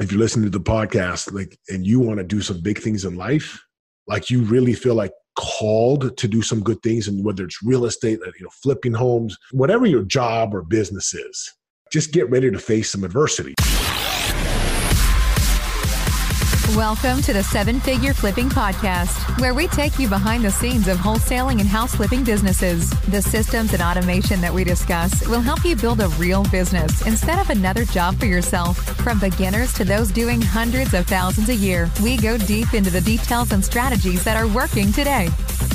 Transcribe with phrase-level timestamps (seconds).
[0.00, 3.04] if you're listening to the podcast, like, and you want to do some big things
[3.04, 3.62] in life,
[4.06, 7.84] like you really feel like called to do some good things, and whether it's real
[7.84, 11.52] estate, you know, flipping homes, whatever your job or business is,
[11.92, 13.54] just get ready to face some adversity.
[16.76, 20.98] Welcome to the Seven Figure Flipping Podcast, where we take you behind the scenes of
[20.98, 22.88] wholesaling and house flipping businesses.
[23.08, 27.40] The systems and automation that we discuss will help you build a real business instead
[27.40, 28.78] of another job for yourself.
[28.98, 33.00] From beginners to those doing hundreds of thousands a year, we go deep into the
[33.00, 35.28] details and strategies that are working today.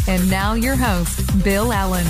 [0.08, 2.06] And now, your host, Bill Allen.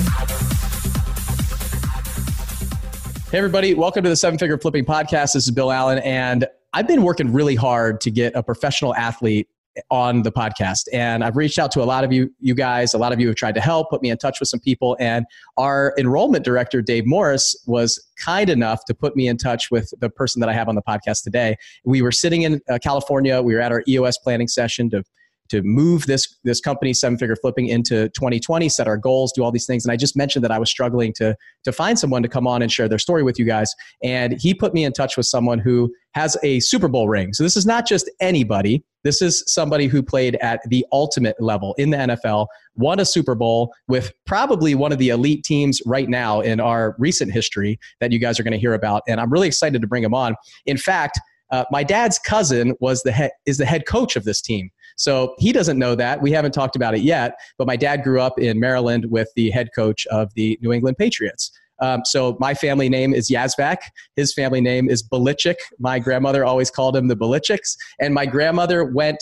[3.31, 5.33] Hey, everybody, welcome to the Seven Figure Flipping Podcast.
[5.33, 9.47] This is Bill Allen, and I've been working really hard to get a professional athlete
[9.89, 12.93] on the podcast and i've reached out to a lot of you you guys.
[12.93, 14.95] A lot of you have tried to help put me in touch with some people
[15.01, 15.25] and
[15.57, 20.09] our enrollment director dave morris was kind enough to put me in touch with the
[20.09, 21.57] person that i have on the podcast today.
[21.83, 23.41] We were sitting in uh, california.
[23.41, 25.03] We were at our eos planning session to
[25.49, 29.51] to move this this company seven figure flipping into 2020 set our goals do all
[29.51, 32.29] these things and i just mentioned that i was struggling to to find someone to
[32.29, 33.73] come on and share their story with you guys
[34.03, 37.43] and he put me in touch with someone who has a super bowl ring so
[37.43, 41.91] this is not just anybody this is somebody who played at the ultimate level in
[41.91, 46.41] the nfl won a super bowl with probably one of the elite teams right now
[46.41, 49.47] in our recent history that you guys are going to hear about and i'm really
[49.47, 51.19] excited to bring him on in fact
[51.51, 54.71] uh, my dad's cousin was the head, is the head coach of this team.
[54.97, 56.21] So he doesn't know that.
[56.21, 59.51] We haven't talked about it yet, but my dad grew up in Maryland with the
[59.51, 61.51] head coach of the New England Patriots.
[61.81, 63.77] Um, so my family name is Yazvac.
[64.15, 65.55] His family name is Belichick.
[65.79, 67.75] My grandmother always called him the Belichicks.
[67.99, 69.19] And my grandmother went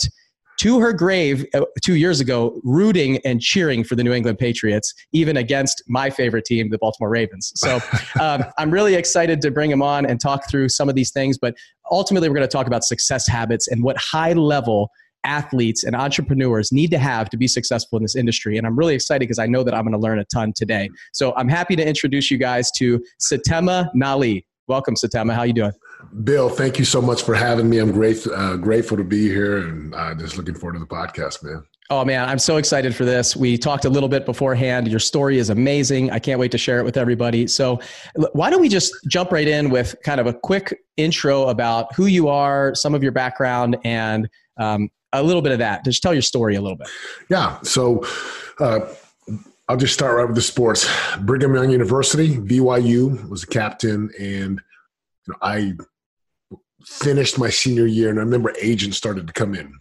[0.56, 4.94] to her grave uh, two years ago, rooting and cheering for the New England Patriots,
[5.12, 7.52] even against my favorite team, the Baltimore Ravens.
[7.56, 7.80] So
[8.20, 11.38] um, I'm really excited to bring him on and talk through some of these things.
[11.38, 11.56] But
[11.90, 14.90] ultimately, we're going to talk about success habits and what high level
[15.24, 18.58] athletes and entrepreneurs need to have to be successful in this industry.
[18.58, 20.90] And I'm really excited because I know that I'm going to learn a ton today.
[21.12, 24.44] So I'm happy to introduce you guys to Setema Gali.
[24.66, 25.34] Welcome, Setema.
[25.34, 25.72] How you doing?
[26.22, 27.78] Bill, thank you so much for having me.
[27.78, 31.42] I'm great, uh, grateful to be here and uh, just looking forward to the podcast,
[31.42, 31.64] man.
[31.90, 33.36] Oh man, I'm so excited for this.
[33.36, 34.88] We talked a little bit beforehand.
[34.88, 36.10] Your story is amazing.
[36.10, 37.46] I can't wait to share it with everybody.
[37.46, 37.78] So,
[38.32, 42.06] why don't we just jump right in with kind of a quick intro about who
[42.06, 45.84] you are, some of your background, and um, a little bit of that.
[45.84, 46.88] Just tell your story a little bit.
[47.28, 47.60] Yeah.
[47.62, 48.04] So
[48.58, 48.80] uh,
[49.68, 50.88] I'll just start right with the sports.
[51.20, 54.60] Brigham Young University, BYU, was a captain, and
[55.26, 55.72] you know, I
[56.84, 59.72] finished my senior year, and I remember agents started to come in.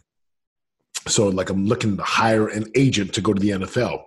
[1.08, 4.04] So like I'm looking to hire an agent to go to the NFL.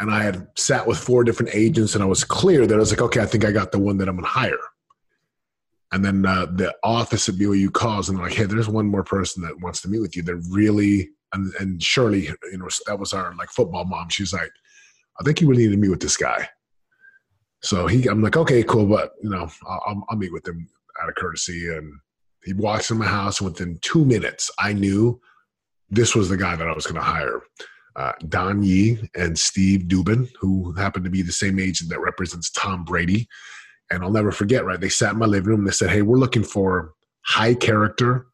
[0.00, 2.90] And I had sat with four different agents, and I was clear that I was
[2.90, 4.58] like, okay, I think I got the one that I'm going to hire.
[5.92, 9.04] And then uh, the office at BYU calls and they're like, hey, there's one more
[9.04, 10.22] person that wants to meet with you.
[10.22, 14.08] They're really, and, and Shirley, you know, that was our like football mom.
[14.08, 14.50] She's like,
[15.20, 16.48] I think you really need to meet with this guy.
[17.62, 20.66] So he, I'm like, okay, cool, but you know, I'll, I'll meet with him
[21.00, 21.68] out of courtesy.
[21.68, 21.92] And
[22.42, 23.40] he walks in my house.
[23.40, 25.20] And within two minutes, I knew
[25.90, 27.42] this was the guy that I was going to hire.
[27.94, 32.50] Uh, Don Yee and Steve Dubin, who happened to be the same agent that represents
[32.50, 33.28] Tom Brady
[33.92, 34.80] and I'll never forget, right?
[34.80, 38.26] They sat in my living room and they said, Hey, we're looking for high character,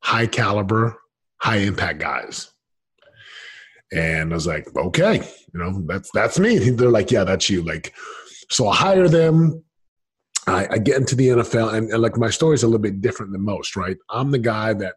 [0.00, 0.98] high caliber,
[1.38, 2.50] high impact guys.
[3.92, 6.58] And I was like, okay, you know, that's that's me.
[6.70, 7.62] They're like, yeah, that's you.
[7.62, 7.94] Like,
[8.50, 9.62] so I hire them.
[10.46, 13.00] I, I get into the NFL, and, and, like my story is a little bit
[13.00, 13.96] different than most, right?
[14.10, 14.96] I'm the guy that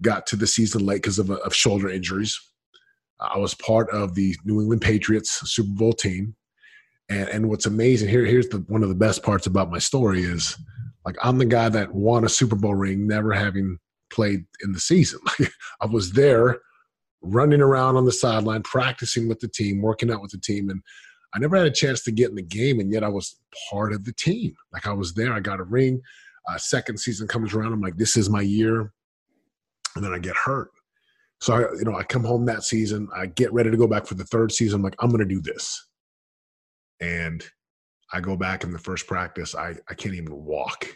[0.00, 2.38] got to the season late because of, of shoulder injuries.
[3.20, 6.34] I was part of the New England Patriots Super Bowl team.
[7.08, 10.22] And and what's amazing here, here's the one of the best parts about my story
[10.22, 10.56] is
[11.04, 13.78] like I'm the guy that won a Super Bowl ring, never having
[14.10, 15.20] played in the season.
[15.80, 16.58] I was there
[17.22, 20.82] running around on the sideline, practicing with the team, working out with the team, and
[21.34, 23.38] I never had a chance to get in the game, and yet I was
[23.70, 24.54] part of the team.
[24.72, 26.00] Like I was there, I got a ring.
[26.48, 28.92] Uh, second season comes around, I'm like, this is my year,
[29.94, 30.70] and then I get hurt.
[31.40, 34.06] So I, you know, I come home that season, I get ready to go back
[34.06, 34.76] for the third season.
[34.76, 35.86] I'm like, I'm going to do this
[37.00, 37.44] and
[38.12, 40.86] I go back in the first practice, I, I can't even walk.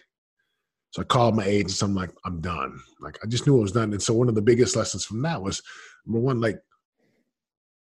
[0.90, 1.82] So I called my agents.
[1.82, 2.80] I'm like, I'm done.
[3.00, 3.92] Like I just knew it was done.
[3.92, 5.62] And so one of the biggest lessons from that was
[6.06, 6.58] number one, like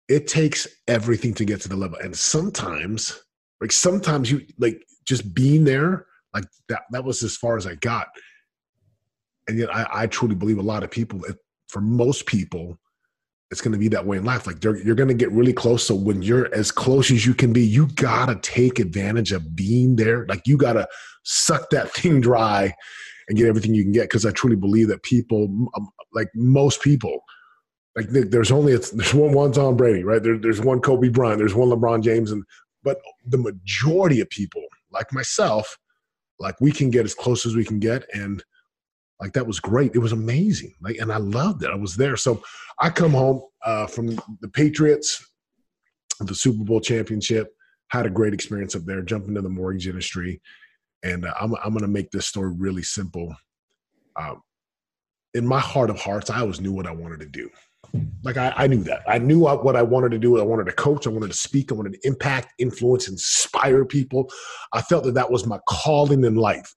[0.08, 1.98] it takes everything to get to the level.
[2.00, 3.22] And sometimes,
[3.60, 7.76] like sometimes you like just being there, like that that was as far as I
[7.76, 8.08] got.
[9.48, 11.22] And yet I, I truly believe a lot of people,
[11.68, 12.80] for most people,
[13.52, 14.48] it's going to be that way in life.
[14.48, 15.86] Like you're going to get really close.
[15.86, 19.56] So when you're as close as you can be, you got to take advantage of
[19.56, 20.26] being there.
[20.26, 20.88] Like you got to
[21.24, 22.74] suck that thing dry
[23.28, 25.44] and get everything you can get because I truly believe that people,
[25.76, 27.22] um, like most people,
[27.96, 30.22] like there's only there's one one Tom Brady, right?
[30.22, 32.44] There, there's one Kobe Bryant, there's one LeBron James, and
[32.84, 35.78] but the majority of people, like myself,
[36.40, 38.44] like we can get as close as we can get, and
[39.20, 39.96] like that was great.
[39.96, 41.72] It was amazing, like, and I loved it.
[41.72, 42.44] I was there, so
[42.80, 44.08] I come home uh, from
[44.42, 45.26] the Patriots,
[46.20, 47.54] the Super Bowl championship,
[47.90, 50.42] had a great experience up there, jumped into the mortgage industry,
[51.04, 53.36] and uh, I'm I'm going to make this story really simple.
[54.18, 54.42] Um,
[55.34, 57.50] in my heart of hearts, I always knew what I wanted to do.
[58.24, 59.04] Like I, I knew that.
[59.08, 60.40] I knew what I wanted to do.
[60.40, 61.06] I wanted to coach.
[61.06, 61.72] I wanted to speak.
[61.72, 64.30] I wanted to impact, influence, inspire people.
[64.74, 66.74] I felt that that was my calling in life.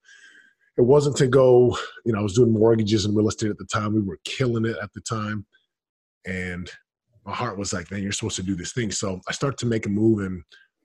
[0.79, 1.77] It wasn't to go,
[2.07, 3.95] you know, I was doing mortgages and real estate at the time.
[3.95, 5.45] We were killing it at the time.
[6.27, 6.71] And
[7.27, 8.91] my heart was like, man, you're supposed to do this thing.
[8.91, 10.43] So I start to make a move and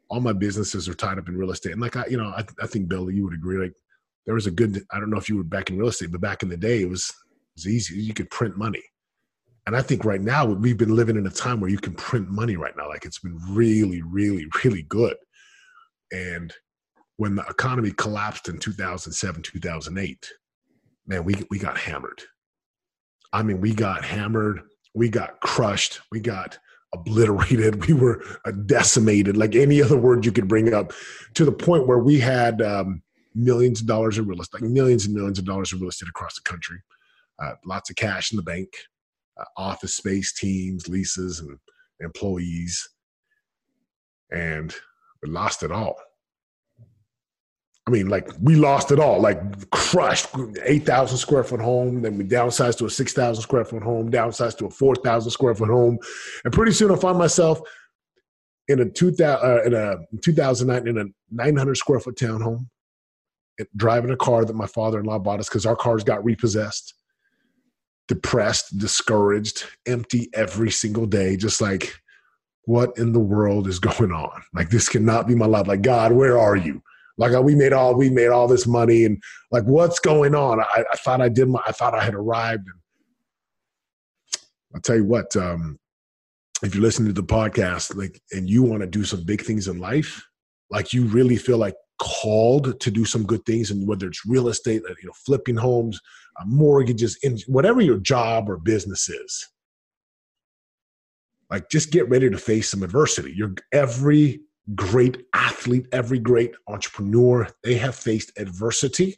[0.09, 1.73] all my businesses are tied up in real estate.
[1.73, 3.57] And like I, you know, I, I think Bill, you would agree.
[3.57, 3.73] Like
[4.25, 6.21] there was a good, I don't know if you were back in real estate, but
[6.21, 7.95] back in the day, it was, it was easy.
[7.99, 8.83] You could print money
[9.65, 12.29] and I think right now we've been living in a time where you can print
[12.29, 12.89] money right now.
[12.89, 15.15] Like it's been really, really, really good.
[16.11, 16.53] And
[17.23, 20.29] when the economy collapsed in 2007, 2008,
[21.07, 22.21] man, we, we got hammered.
[23.31, 24.59] I mean, we got hammered,
[24.93, 26.59] we got crushed, we got
[26.93, 28.21] obliterated, we were
[28.65, 30.91] decimated, like any other word you could bring up,
[31.35, 33.01] to the point where we had um,
[33.33, 36.09] millions of dollars of real estate, like millions and millions of dollars of real estate
[36.09, 36.79] across the country,
[37.41, 38.67] uh, lots of cash in the bank,
[39.39, 41.57] uh, office space teams, leases, and
[42.01, 42.85] employees,
[44.29, 44.75] and
[45.21, 45.95] we lost it all.
[47.85, 50.27] I mean, like we lost it all, like crushed.
[50.63, 54.09] Eight thousand square foot home, then we downsized to a six thousand square foot home,
[54.09, 55.97] downsized to a four thousand square foot home,
[56.45, 57.59] and pretty soon I find myself
[58.69, 61.99] in a two thousand uh, in a two thousand nine in a nine hundred square
[61.99, 62.67] foot townhome,
[63.75, 66.93] driving a car that my father in law bought us because our cars got repossessed
[68.07, 71.93] depressed, discouraged, empty every single day, just like,
[72.65, 74.41] what in the world is going on?
[74.53, 75.67] Like, this cannot be my life.
[75.67, 76.81] Like, God, where are you?
[77.17, 79.21] Like, we made all we made all this money, and
[79.51, 80.59] like, what's going on?
[80.59, 82.67] I, I thought I did my, I thought I had arrived.
[82.67, 82.75] And
[84.73, 85.77] I'll tell you what, um,
[86.63, 89.67] if you're listening to the podcast, like, and you want to do some big things
[89.67, 90.25] in life,
[90.71, 94.47] like, you really feel like called to do some good things, and whether it's real
[94.47, 95.99] estate, uh, you know, flipping homes,
[96.39, 99.49] uh, mortgages, in whatever your job or business is.
[101.51, 103.33] Like, just get ready to face some adversity.
[103.35, 104.41] You're every
[104.75, 109.17] great athlete, every great entrepreneur, they have faced adversity.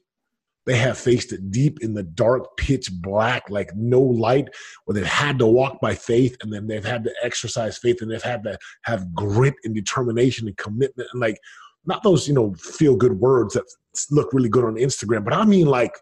[0.66, 4.48] They have faced it deep in the dark, pitch black, like no light,
[4.86, 8.10] where they've had to walk by faith and then they've had to exercise faith and
[8.10, 11.38] they've had to have grit and determination and commitment and like
[11.86, 13.66] not those, you know, feel good words that
[14.10, 15.94] look really good on Instagram, but I mean like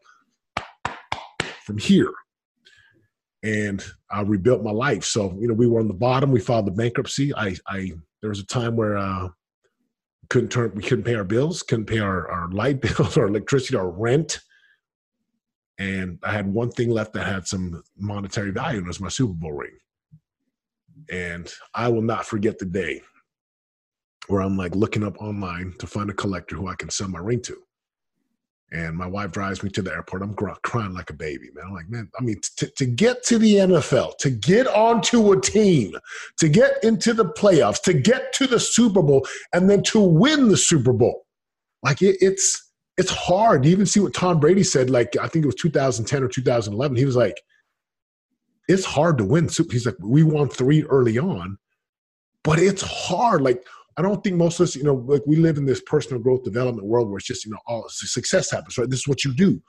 [1.66, 2.12] from here.
[3.44, 5.04] And I rebuilt my life.
[5.04, 6.32] So, you know, we were on the bottom.
[6.32, 7.36] We filed the bankruptcy.
[7.36, 7.92] I, I,
[8.24, 9.28] there was a time where uh,
[10.30, 13.76] couldn't turn, we couldn't pay our bills, couldn't pay our, our light bills, our electricity,
[13.76, 14.40] our rent.
[15.78, 19.10] And I had one thing left that had some monetary value, and it was my
[19.10, 19.78] Super Bowl ring.
[21.12, 23.02] And I will not forget the day
[24.28, 27.20] where I'm like looking up online to find a collector who I can sell my
[27.20, 27.58] ring to.
[28.74, 30.24] And my wife drives me to the airport.
[30.24, 31.66] I'm crying like a baby, man.
[31.68, 35.40] I'm like, man, I mean, t- to get to the NFL, to get onto a
[35.40, 35.94] team,
[36.40, 40.50] to get into the playoffs, to get to the Super Bowl, and then to win
[40.50, 41.28] the Super Bowl,
[41.84, 43.64] like it, it's it's hard.
[43.64, 44.90] You even see what Tom Brady said.
[44.90, 46.98] Like I think it was 2010 or 2011.
[46.98, 47.40] He was like,
[48.68, 49.50] it's hard to win.
[49.70, 51.60] He's like, we won three early on,
[52.44, 53.42] but it's hard.
[53.42, 53.64] Like
[53.98, 56.44] I don't think most of us, you know, like we live in this personal growth
[56.44, 58.90] development world where it's just, you know, all success happens, right?
[58.90, 59.62] This is what you do.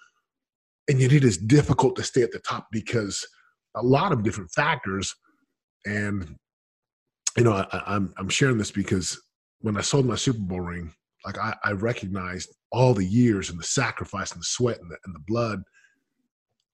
[0.89, 3.27] And yet it is difficult to stay at the top because
[3.75, 5.15] a lot of different factors.
[5.87, 6.37] And,
[7.37, 9.21] you know, I, I'm, I'm sharing this because
[9.61, 10.93] when I sold my Super Bowl ring,
[11.25, 14.97] like I, I recognized all the years and the sacrifice and the sweat and the,
[15.05, 15.63] and the blood.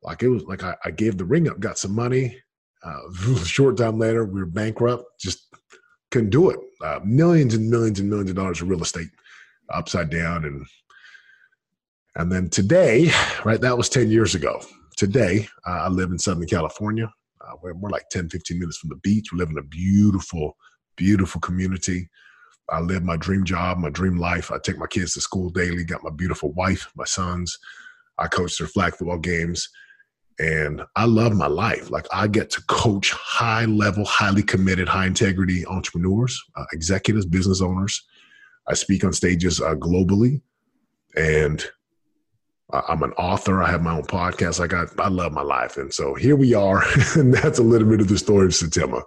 [0.03, 2.37] Like it was like I, I gave the ring up, got some money.
[2.83, 5.47] Uh, short time later, we were bankrupt, just
[6.11, 6.59] couldn't do it.
[6.83, 9.09] Uh, millions and millions and millions of dollars of real estate
[9.71, 10.45] upside down.
[10.45, 10.67] And
[12.17, 13.11] and then today
[13.45, 14.61] right that was 10 years ago.
[14.97, 17.13] Today uh, i live in southern california.
[17.41, 19.33] Uh, we're, we're like 10 15 minutes from the beach.
[19.33, 20.57] We live in a beautiful
[20.97, 22.09] beautiful community.
[22.69, 24.51] I live my dream job my dream life.
[24.51, 27.57] I take my kids to school daily got my beautiful wife my sons.
[28.19, 29.69] I coach their flag football games
[30.41, 31.91] and I love my life.
[31.91, 37.61] Like I get to coach high level, highly committed, high integrity entrepreneurs, uh, executives, business
[37.61, 38.03] owners.
[38.67, 40.41] I speak on stages uh, globally,
[41.15, 41.63] and
[42.73, 43.63] I'm an author.
[43.63, 44.61] I have my own podcast.
[44.61, 45.77] I got, I love my life.
[45.77, 46.83] And so here we are.
[47.17, 49.03] and that's a little bit of the story of September.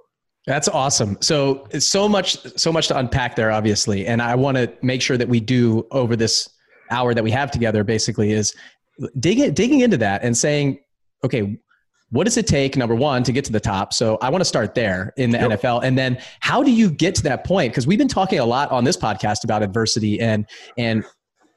[0.46, 1.18] That's awesome.
[1.22, 4.06] So it's so much, so much to unpack there, obviously.
[4.06, 6.50] And I want to make sure that we do over this
[6.92, 8.54] hour that we have together, basically, is
[9.20, 10.80] digging digging into that and saying,
[11.24, 11.58] okay,
[12.10, 13.92] what does it take number one to get to the top?
[13.94, 15.60] So i want to start there in the yep.
[15.60, 17.74] nfl and then how do you get to that point?
[17.74, 20.46] Because we've been talking a lot on this podcast about adversity and
[20.78, 21.04] and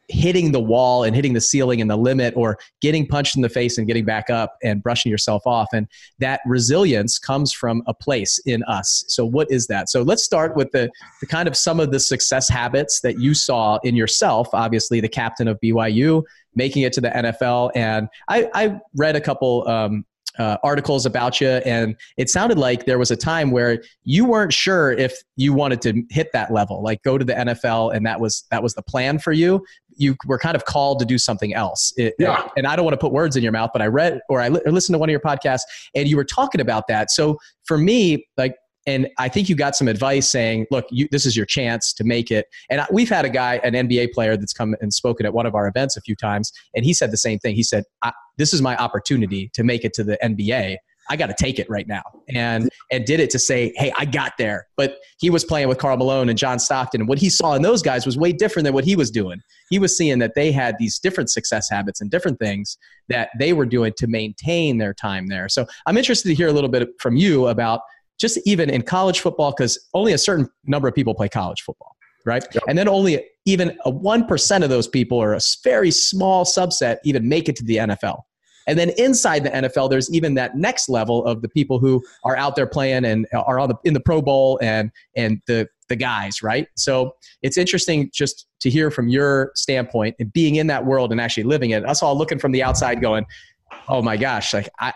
[0.09, 3.49] hitting the wall and hitting the ceiling and the limit or getting punched in the
[3.49, 5.69] face and getting back up and brushing yourself off.
[5.73, 5.89] And
[6.21, 9.05] that resilience comes from a place in us.
[9.09, 9.89] So what is that?
[9.89, 13.35] So let's start with the, the kind of some of the success habits that you
[13.35, 16.23] saw in yourself obviously the captain of byu
[16.57, 20.05] making it to the nfl and i, I read a couple um,
[20.39, 24.53] uh, articles about you, and it sounded like there was a time where you weren't
[24.53, 28.21] sure if you wanted to hit that level, like go to the NFL, and that
[28.21, 29.65] was that was the plan for you
[29.97, 31.93] you were kind of called to do something else.
[31.97, 32.49] It, yeah.
[32.57, 34.49] And I don't want to put words in your mouth, but I read or I
[34.49, 35.63] li- listened to one of your podcasts
[35.95, 37.11] and you were talking about that.
[37.11, 41.27] So for me, like, and I think you got some advice saying, look, you, this
[41.27, 42.47] is your chance to make it.
[42.71, 45.55] And we've had a guy, an NBA player that's come and spoken at one of
[45.55, 47.55] our events a few times, and he said the same thing.
[47.55, 47.85] He said,
[48.37, 50.77] this is my opportunity to make it to the NBA.
[51.09, 52.03] I got to take it right now.
[52.35, 54.67] And and did it to say, hey, I got there.
[54.77, 57.63] But he was playing with Karl Malone and John Stockton, and what he saw in
[57.63, 59.41] those guys was way different than what he was doing.
[59.71, 62.77] He was seeing that they had these different success habits and different things
[63.09, 65.49] that they were doing to maintain their time there.
[65.49, 67.81] So I'm interested to hear a little bit from you about
[68.19, 71.95] just even in college football, because only a certain number of people play college football,
[72.25, 72.47] right?
[72.53, 72.63] Yep.
[72.69, 77.29] And then only even a 1% of those people or a very small subset even
[77.29, 78.21] make it to the NFL.
[78.67, 82.37] And then inside the NFL, there's even that next level of the people who are
[82.37, 85.95] out there playing and are on the, in the Pro Bowl and and the the
[85.95, 86.67] guys, right?
[86.77, 91.21] So it's interesting just to hear from your standpoint and being in that world and
[91.21, 91.85] actually living it.
[91.85, 93.25] Us all looking from the outside, going,
[93.89, 94.93] "Oh my gosh!" Like I,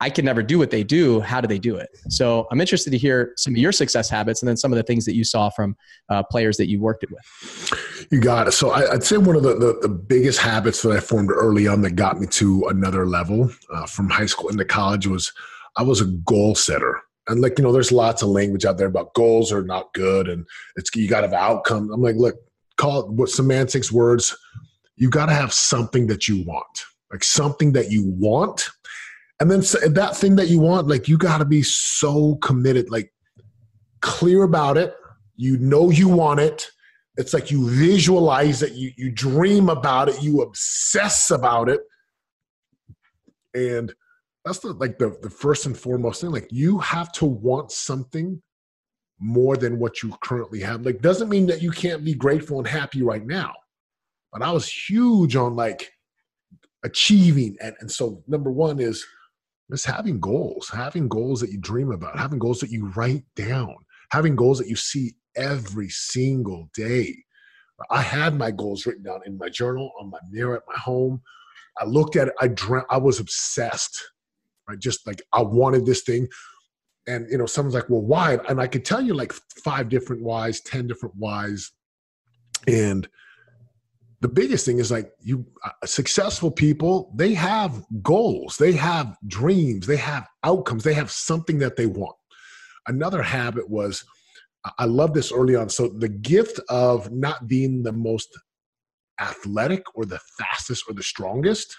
[0.00, 1.20] I can never do what they do.
[1.20, 1.88] How do they do it?
[2.08, 4.84] So I'm interested to hear some of your success habits and then some of the
[4.84, 5.76] things that you saw from
[6.08, 8.08] uh, players that you worked it with.
[8.12, 8.52] You got it.
[8.52, 11.66] So I, would say one of the, the, the, biggest habits that I formed early
[11.66, 15.32] on that got me to another level uh, from high school into college was
[15.76, 17.00] I was a goal setter.
[17.26, 20.28] And like, you know, there's lots of language out there about goals are not good
[20.28, 21.90] and it's you got to have outcome.
[21.92, 22.36] I'm like, look,
[22.76, 24.36] call it what semantics words.
[24.96, 28.70] You got to have something that you want, like something that you want
[29.40, 29.60] and then
[29.92, 33.12] that thing that you want, like you got to be so committed, like
[34.00, 34.94] clear about it.
[35.36, 36.66] You know you want it.
[37.16, 41.80] It's like you visualize it, you you dream about it, you obsess about it,
[43.54, 43.92] and
[44.44, 46.30] that's the like the the first and foremost thing.
[46.30, 48.40] Like you have to want something
[49.20, 50.84] more than what you currently have.
[50.84, 53.52] Like doesn't mean that you can't be grateful and happy right now.
[54.32, 55.90] But I was huge on like
[56.84, 59.04] achieving, and and so number one is
[59.70, 63.74] just having goals, having goals that you dream about, having goals that you write down,
[64.10, 67.14] having goals that you see every single day.
[67.90, 71.22] I had my goals written down in my journal, on my mirror at my home.
[71.78, 74.02] I looked at it, I dreamt, I was obsessed.
[74.68, 76.28] I just like I wanted this thing.
[77.06, 78.38] And you know, someone's like, well, why?
[78.48, 79.32] And I could tell you like
[79.64, 81.70] five different whys, 10 different whys.
[82.66, 83.08] And
[84.20, 89.86] the biggest thing is like you uh, successful people they have goals they have dreams
[89.86, 92.16] they have outcomes they have something that they want.
[92.86, 94.04] Another habit was
[94.78, 95.68] i love this early on.
[95.68, 98.28] So the gift of not being the most
[99.20, 101.76] athletic or the fastest or the strongest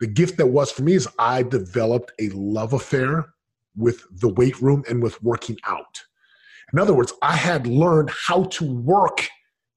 [0.00, 3.26] the gift that was for me is i developed a love affair
[3.76, 6.00] with the weight room and with working out.
[6.72, 9.28] In other words i had learned how to work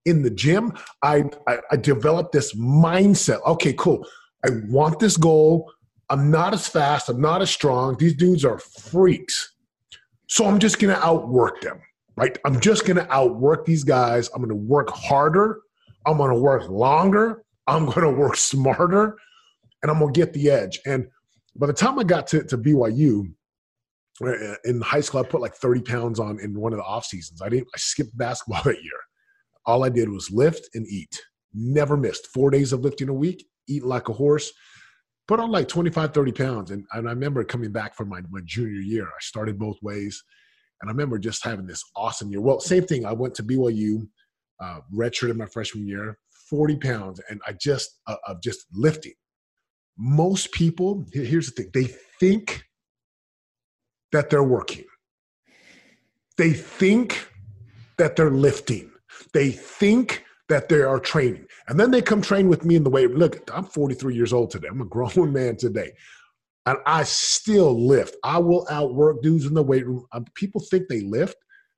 [0.05, 3.43] in the gym, I, I, I developed this mindset.
[3.45, 4.05] Okay, cool.
[4.45, 5.71] I want this goal.
[6.09, 7.09] I'm not as fast.
[7.09, 7.97] I'm not as strong.
[7.97, 9.55] These dudes are freaks.
[10.27, 11.81] So I'm just going to outwork them,
[12.15, 12.37] right?
[12.45, 14.29] I'm just going to outwork these guys.
[14.33, 15.61] I'm going to work harder.
[16.05, 17.43] I'm going to work longer.
[17.67, 19.17] I'm going to work smarter.
[19.81, 20.79] And I'm going to get the edge.
[20.85, 21.07] And
[21.55, 23.31] by the time I got to, to BYU,
[24.23, 27.05] uh, in high school, I put like 30 pounds on in one of the off
[27.05, 27.41] seasons.
[27.41, 28.93] I didn't, I skipped basketball that year.
[29.65, 31.21] All I did was lift and eat.
[31.53, 32.27] Never missed.
[32.27, 34.51] Four days of lifting a week, eat like a horse.
[35.27, 36.71] Put on like 25, 30 pounds.
[36.71, 39.05] And, and I remember coming back from my, my junior year.
[39.05, 40.21] I started both ways.
[40.81, 42.41] And I remember just having this awesome year.
[42.41, 43.05] Well, same thing.
[43.05, 44.07] I went to BYU,
[44.59, 46.17] uh, redshirted my freshman year,
[46.49, 49.13] 40 pounds, and I just, uh, of just lifting.
[49.97, 52.65] Most people, here's the thing, they think
[54.11, 54.83] that they're working.
[56.37, 57.29] They think
[57.97, 58.91] that they're lifting.
[59.33, 61.45] They think that they are training.
[61.67, 63.19] And then they come train with me in the weight room.
[63.19, 64.67] Look, I'm 43 years old today.
[64.69, 65.91] I'm a grown man today.
[66.67, 68.15] And I still lift.
[68.23, 70.05] I will outwork dudes in the weight room.
[70.11, 71.35] Um, people think they lift.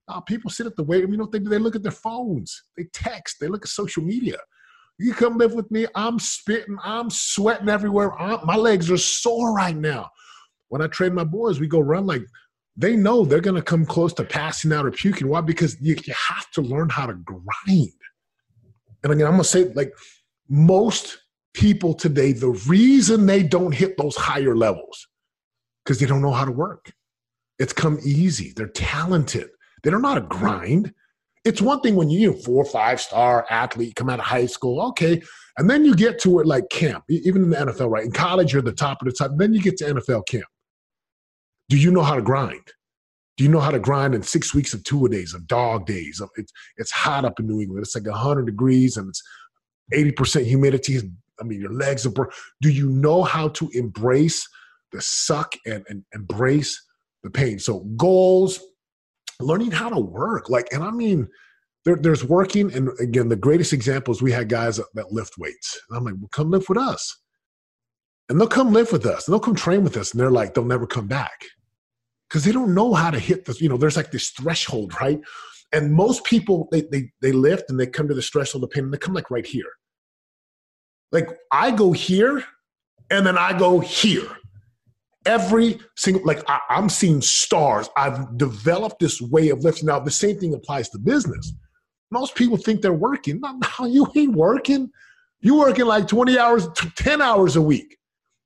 [0.07, 1.11] Uh, people sit at the weight room.
[1.11, 1.49] You know what they do?
[1.49, 2.63] They look at their phones.
[2.77, 3.37] They text.
[3.39, 4.37] They look at social media.
[4.97, 5.85] You come live with me.
[5.93, 6.77] I'm spitting.
[6.83, 8.17] I'm sweating everywhere.
[8.19, 10.09] I'm, my legs are sore right now.
[10.69, 12.23] When I train my boys, we go run like
[12.77, 15.27] they know they're going to come close to passing out or puking.
[15.27, 15.41] Why?
[15.41, 17.91] Because you, you have to learn how to grind.
[19.03, 19.91] And again, I'm going to say like
[20.47, 21.19] most
[21.53, 25.07] people today, the reason they don't hit those higher levels
[25.83, 26.93] because they don't know how to work.
[27.57, 28.53] It's come easy.
[28.55, 29.49] They're talented.
[29.83, 30.93] They don't know how to grind.
[31.43, 34.81] It's one thing when you, four or five star athlete, come out of high school,
[34.89, 35.21] okay,
[35.57, 38.03] and then you get to it like camp, even in the NFL, right?
[38.05, 39.31] In college, you're the top of the top.
[39.37, 40.45] Then you get to NFL camp.
[41.69, 42.71] Do you know how to grind?
[43.37, 45.85] Do you know how to grind in six weeks of two a days, of dog
[45.85, 46.21] days?
[46.37, 47.83] It's it's hot up in New England.
[47.83, 49.21] It's like hundred degrees and it's
[49.93, 50.99] eighty percent humidity.
[51.39, 52.11] I mean, your legs are.
[52.11, 52.31] Bur-
[52.61, 54.47] Do you know how to embrace
[54.91, 56.83] the suck and, and embrace
[57.23, 57.59] the pain?
[57.59, 58.59] So goals,
[59.39, 60.49] learning how to work.
[60.49, 61.27] Like, and I mean,
[61.85, 62.73] there, there's working.
[62.73, 65.79] And again, the greatest examples we had guys that, that lift weights.
[65.89, 67.15] And I'm like, well, come live with us.
[68.29, 69.27] And they'll come live with us.
[69.27, 70.11] And they'll come train with us.
[70.11, 71.45] And they're like, they'll never come back
[72.29, 75.19] because they don't know how to hit the, you know, there's like this threshold, right?
[75.73, 78.85] And most people, they, they, they lift and they come to the threshold of pain
[78.85, 79.71] and they come like right here.
[81.11, 82.43] Like I go here
[83.09, 84.27] and then I go here.
[85.25, 87.89] Every single, like I, I'm seeing stars.
[87.97, 89.87] I've developed this way of lifting.
[89.87, 91.53] Now, the same thing applies to business.
[92.11, 93.41] Most people think they're working.
[93.41, 94.89] No, no you ain't working.
[95.41, 97.97] You working like 20 hours, 10 hours a week.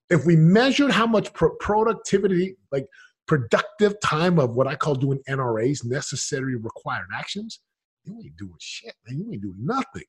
[0.10, 2.86] If we measured how much pro- productivity, like
[3.32, 7.62] productive time of what I call doing NRAs, necessary required actions,
[8.04, 9.20] you ain't doing shit, man.
[9.20, 10.04] You ain't doing nothing.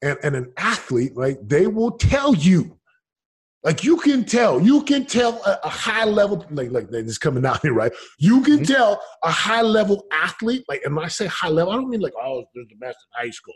[0.00, 2.78] And, and an athlete, right, they will tell you,
[3.62, 7.44] like you can tell, you can tell a, a high level, like, like this coming
[7.44, 7.92] out here, right?
[8.18, 8.72] You can mm-hmm.
[8.72, 12.00] tell a high level athlete, like, and when I say high level, I don't mean
[12.00, 13.52] like, oh, they're the best in high school.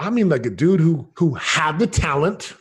[0.00, 2.54] I mean like a dude who who had the talent,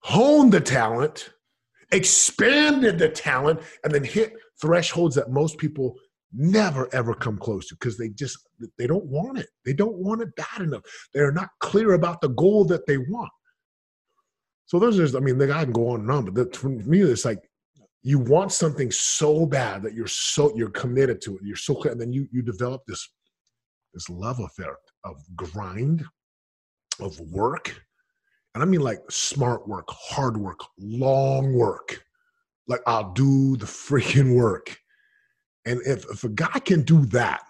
[0.00, 1.30] honed the talent,
[1.92, 5.96] expanded the talent, and then hit thresholds that most people
[6.32, 8.38] never ever come close to because they just
[8.78, 9.48] they don't want it.
[9.64, 10.82] They don't want it bad enough.
[11.14, 13.30] They're not clear about the goal that they want.
[14.66, 16.68] So those are, I mean, the guy can go on and on, but the, for
[16.68, 17.48] me, it's like
[18.02, 21.42] you want something so bad that you're so you're committed to it.
[21.44, 23.08] You're so clear, and then you you develop this
[23.94, 26.04] this love affair of grind,
[27.00, 27.80] of work,
[28.56, 32.02] and I mean like smart work, hard work, long work.
[32.66, 34.78] Like I'll do the freaking work.
[35.66, 37.42] And if, if a guy can do that,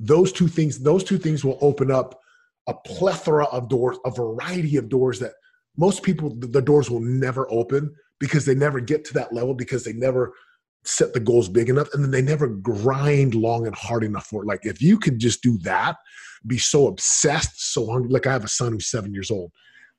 [0.00, 2.18] those two things, those two things will open up
[2.66, 5.32] a plethora of doors, a variety of doors that
[5.76, 9.84] most people, the doors will never open because they never get to that level because
[9.84, 10.32] they never
[10.86, 14.42] set the goals big enough and then they never grind long and hard enough for
[14.42, 14.46] it.
[14.46, 15.96] Like if you could just do that,
[16.46, 18.08] be so obsessed, so hungry.
[18.08, 19.52] Like I have a son who's seven years old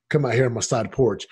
[0.10, 1.26] come out here on my side porch.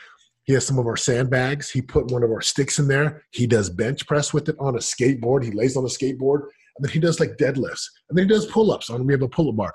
[0.44, 1.70] He has some of our sandbags.
[1.70, 3.24] He put one of our sticks in there.
[3.32, 5.44] He does bench press with it on a skateboard.
[5.44, 8.46] He lays on a skateboard, and then he does like deadlifts, and then he does
[8.48, 9.06] pull ups on.
[9.06, 9.74] We have a pull up bar.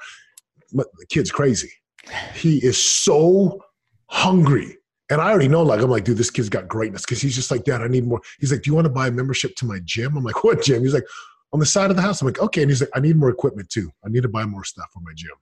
[0.72, 1.72] But the kid's crazy.
[2.34, 3.62] He is so
[4.10, 4.76] hungry.
[5.10, 7.50] And I already know, like, I'm like, dude, this kid's got greatness because he's just
[7.50, 8.20] like, Dad, I need more.
[8.38, 10.18] He's like, Do you want to buy a membership to my gym?
[10.18, 10.82] I'm like, What gym?
[10.82, 11.06] He's like,
[11.54, 12.20] On the side of the house.
[12.20, 12.60] I'm like, Okay.
[12.60, 13.90] And he's like, I need more equipment too.
[14.04, 15.32] I need to buy more stuff for my gym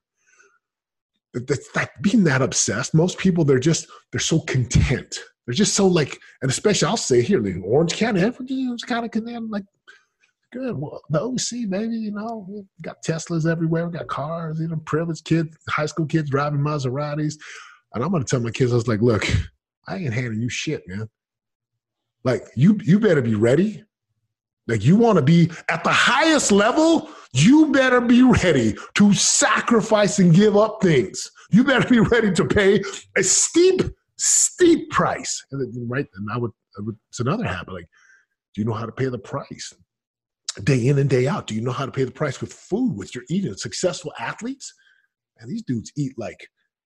[1.46, 2.94] that's like being that obsessed.
[2.94, 5.18] Most people, they're just, they're so content.
[5.46, 9.10] They're just so like, and especially I'll say here, like Orange County, it's kind of
[9.10, 9.64] content, like,
[10.52, 10.78] good.
[10.78, 13.86] Well, the OC, baby, you know, we got Teslas everywhere.
[13.86, 17.34] We got cars, you know, privileged kids, high school kids driving Maseratis.
[17.94, 19.26] And I'm going to tell my kids, I was like, look,
[19.86, 21.08] I ain't handing you shit, man.
[22.24, 23.84] Like, you, you better be ready.
[24.66, 30.18] Like, you want to be at the highest level you better be ready to sacrifice
[30.18, 31.30] and give up things.
[31.50, 32.82] You better be ready to pay
[33.16, 33.82] a steep,
[34.16, 35.44] steep price.
[35.50, 37.74] And then, right, and I would, I would, it's another habit.
[37.74, 37.88] Like,
[38.54, 39.72] do you know how to pay the price?
[40.64, 41.46] Day in and day out.
[41.46, 43.54] Do you know how to pay the price with food, with your eating?
[43.54, 44.72] Successful athletes,
[45.38, 46.48] and these dudes eat like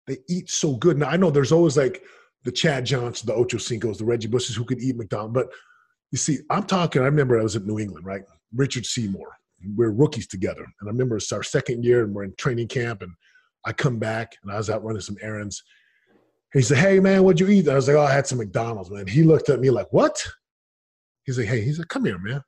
[0.09, 0.99] they eat so good.
[0.99, 2.03] Now I know there's always like
[2.43, 5.49] the Chad Johnson, the Ocho Cincos, the Reggie Bushes who could eat McDonald's, but
[6.11, 7.03] you see, I'm talking.
[7.03, 8.23] I remember I was at New England, right?
[8.55, 9.29] Richard Seymour,
[9.77, 10.65] we're rookies together.
[10.81, 13.13] And I remember it's our second year and we're in training camp and
[13.65, 15.63] I come back and I was out running some errands.
[16.53, 17.69] He said, Hey man, what'd you eat?
[17.69, 19.07] I was like, Oh, I had some McDonald's, man.
[19.07, 20.17] He looked at me like, What?
[21.25, 22.43] He's like, Hey, he's like, come here, man.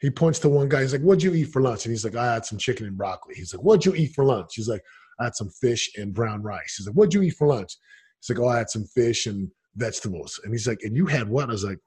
[0.00, 0.82] he points to one guy.
[0.82, 2.96] He's like, "What'd you eat for lunch?" And he's like, "I had some chicken and
[2.98, 4.82] broccoli." He's like, "What'd you eat for lunch?" He's like,
[5.18, 7.76] "I had some fish and brown rice." He's like, "What'd you eat for lunch?"
[8.20, 11.28] He's like, "Oh, I had some fish and vegetables." And he's like, "And you had
[11.28, 11.78] what?" I was like,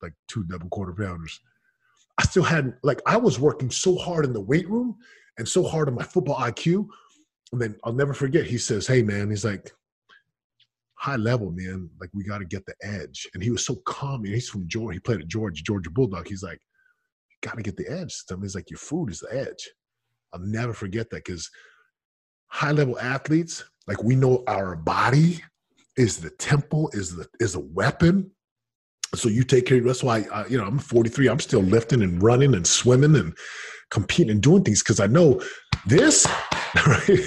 [0.00, 1.40] "Like two double quarter pounders."
[2.22, 4.96] I still hadn't like I was working so hard in the weight room
[5.38, 6.86] and so hard on my football IQ.
[7.50, 8.46] And then I'll never forget.
[8.46, 9.72] He says, "Hey, man," he's like,
[11.02, 11.90] high level, man.
[12.00, 13.28] Like we got to get the edge.
[13.34, 14.24] And he was so calm.
[14.24, 14.94] He's from Georgia.
[14.94, 16.28] He played at Georgia, Georgia Bulldog.
[16.28, 16.60] He's like,
[17.40, 18.14] got to get the edge.
[18.40, 19.68] He's like, your food is the edge.
[20.32, 21.50] I'll never forget that because
[22.46, 25.42] high level athletes, like we know our body
[25.96, 28.30] is the temple, is the is a weapon.
[29.14, 29.80] So you take care.
[29.80, 31.28] That's why I, you know I'm 43.
[31.28, 33.36] I'm still lifting and running and swimming and
[33.90, 35.42] competing and doing things because I know
[35.86, 36.26] this.
[36.86, 37.20] Right?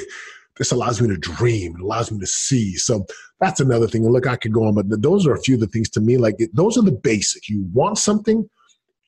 [0.57, 1.75] this allows me to dream.
[1.75, 2.75] It allows me to see.
[2.77, 3.05] So
[3.39, 4.05] that's another thing.
[4.05, 6.01] And look, I could go on, but those are a few of the things to
[6.01, 6.17] me.
[6.17, 7.49] Like those are the basics.
[7.49, 8.49] You want something,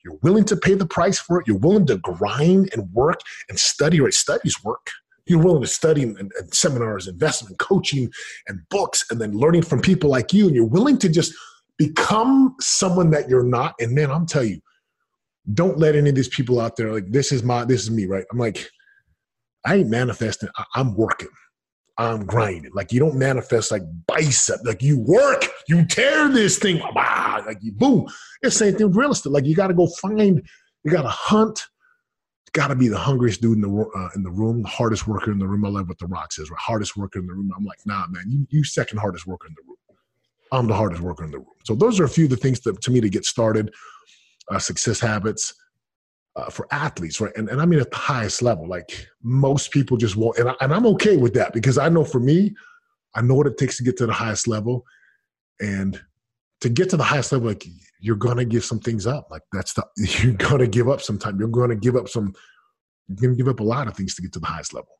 [0.04, 1.46] you're willing to pay the price for it.
[1.46, 4.00] You're willing to grind and work and study.
[4.00, 4.12] Right?
[4.12, 4.90] Studies work.
[5.26, 8.10] You're willing to study and, and seminars, investment, coaching,
[8.46, 10.46] and books, and then learning from people like you.
[10.46, 11.34] And you're willing to just
[11.78, 13.74] become someone that you're not.
[13.80, 14.60] And man, I'm telling you,
[15.54, 18.06] don't let any of these people out there like this is my this is me,
[18.06, 18.24] right?
[18.32, 18.68] I'm like,
[19.64, 20.50] I ain't manifesting.
[20.56, 21.28] I, I'm working.
[21.98, 22.72] I'm grinding.
[22.74, 24.60] Like you don't manifest like bicep.
[24.64, 28.06] Like you work, you tear this thing, ah, like you boom.
[28.42, 29.32] It's same thing with real estate.
[29.32, 30.42] Like you got to go find,
[30.84, 31.66] you got to hunt.
[32.52, 35.30] Got to be the hungriest dude in the uh, in the room, the hardest worker
[35.30, 35.64] in the room.
[35.66, 36.50] I love what the Rock says.
[36.50, 36.58] Right?
[36.60, 37.52] Hardest worker in the room.
[37.56, 39.67] I'm like, nah, man, you you second hardest worker in the room.
[40.52, 41.48] I'm the hardest worker in the room.
[41.64, 43.72] So those are a few of the things that to me to get started.
[44.50, 45.54] Uh, success habits
[46.34, 47.36] uh, for athletes, right?
[47.36, 50.38] And, and I mean at the highest level, like most people just won't.
[50.38, 52.54] And, I, and I'm okay with that because I know for me,
[53.14, 54.84] I know what it takes to get to the highest level.
[55.60, 56.00] And
[56.60, 57.66] to get to the highest level, like
[58.00, 59.28] you're gonna give some things up.
[59.30, 59.84] Like that's the
[60.22, 61.38] you're gonna give up some time.
[61.38, 62.34] You're gonna give up some.
[63.08, 64.90] You're gonna give up a lot of things to get to the highest level.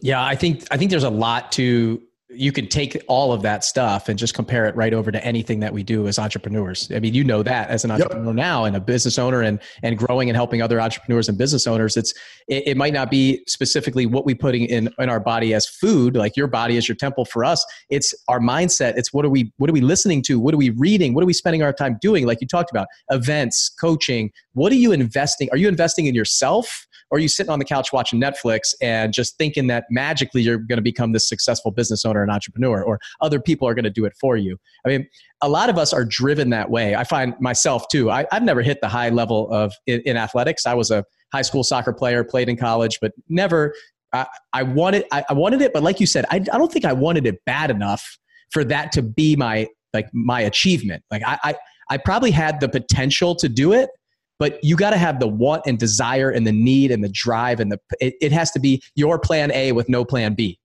[0.00, 2.02] Yeah, I think I think there's a lot to
[2.34, 5.60] you could take all of that stuff and just compare it right over to anything
[5.60, 6.90] that we do as entrepreneurs.
[6.94, 8.34] I mean, you know that as an entrepreneur yep.
[8.34, 11.96] now and a business owner and and growing and helping other entrepreneurs and business owners.
[11.96, 12.12] It's
[12.48, 16.16] it, it, might not be specifically what we putting in in our body as food,
[16.16, 17.64] like your body is your temple for us.
[17.90, 18.94] It's our mindset.
[18.96, 20.40] It's what are we what are we listening to?
[20.40, 21.14] What are we reading?
[21.14, 22.26] What are we spending our time doing?
[22.26, 24.30] Like you talked about, events, coaching.
[24.54, 25.48] What are you investing?
[25.50, 26.86] Are you investing in yourself?
[27.12, 30.56] Or are you sitting on the couch watching Netflix and just thinking that magically you're
[30.56, 33.90] going to become this successful business owner and entrepreneur, or other people are going to
[33.90, 34.56] do it for you?
[34.86, 35.06] I mean,
[35.42, 36.96] a lot of us are driven that way.
[36.96, 38.10] I find myself too.
[38.10, 40.64] I, have never hit the high level of in, in, athletics.
[40.64, 43.74] I was a high school soccer player, played in college, but never.
[44.14, 45.04] I, I wanted.
[45.12, 47.44] I, I wanted it, but like you said, I, I don't think I wanted it
[47.44, 48.18] bad enough
[48.52, 51.02] for that to be my like my achievement.
[51.10, 51.54] Like I, I,
[51.90, 53.90] I probably had the potential to do it,
[54.38, 57.60] but you got to have the want and desire and the need and the drive
[57.60, 60.58] and the it, it has to be your plan A with no plan B.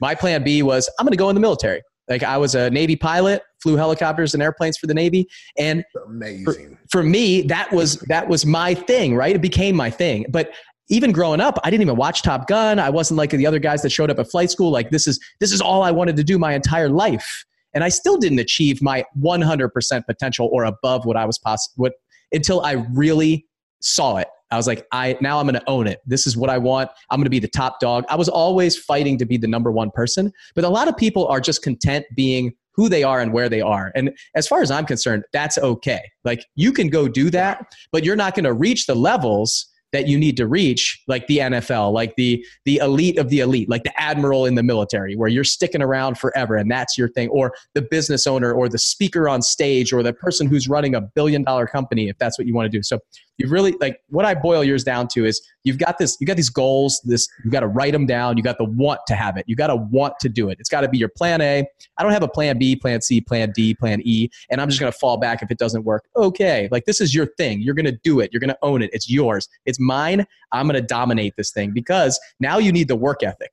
[0.00, 1.82] My plan B was I'm going to go in the military.
[2.08, 5.28] Like I was a Navy pilot, flew helicopters and airplanes for the Navy,
[5.58, 6.44] and amazing.
[6.90, 9.34] For, for me, that was that was my thing, right?
[9.34, 10.24] It became my thing.
[10.30, 10.52] But
[10.88, 12.78] even growing up, I didn't even watch Top Gun.
[12.78, 14.70] I wasn't like the other guys that showed up at flight school.
[14.70, 17.90] Like this is this is all I wanted to do my entire life, and I
[17.90, 21.92] still didn't achieve my 100% potential or above what I was possible what
[22.32, 23.46] until I really
[23.80, 24.28] saw it.
[24.50, 26.00] I was like, I now I'm going to own it.
[26.06, 26.90] This is what I want.
[27.10, 28.04] I'm going to be the top dog.
[28.08, 31.26] I was always fighting to be the number one person, but a lot of people
[31.26, 33.90] are just content being who they are and where they are.
[33.94, 36.00] And as far as I'm concerned, that's okay.
[36.24, 40.06] Like you can go do that, but you're not going to reach the levels that
[40.06, 43.84] you need to reach like the NFL like the the elite of the elite like
[43.84, 47.54] the admiral in the military where you're sticking around forever and that's your thing or
[47.74, 51.42] the business owner or the speaker on stage or the person who's running a billion
[51.42, 52.82] dollar company if that's what you want to do.
[52.82, 52.98] So
[53.38, 56.36] you really like what I boil yours down to is you've got this you got
[56.36, 59.36] these goals this you got to write them down you got the want to have
[59.36, 60.58] it you got to want to do it.
[60.60, 61.64] It's got to be your plan A.
[61.96, 64.80] I don't have a plan B plan C plan D plan E and I'm just
[64.92, 66.04] to fall back if it doesn't work.
[66.16, 67.60] Okay like this is your thing.
[67.62, 68.30] You're to do it.
[68.32, 68.90] You're to own it.
[68.92, 69.48] It's yours.
[69.64, 70.26] It's mine.
[70.52, 73.52] I'm to dominate this thing because now you need the work ethic.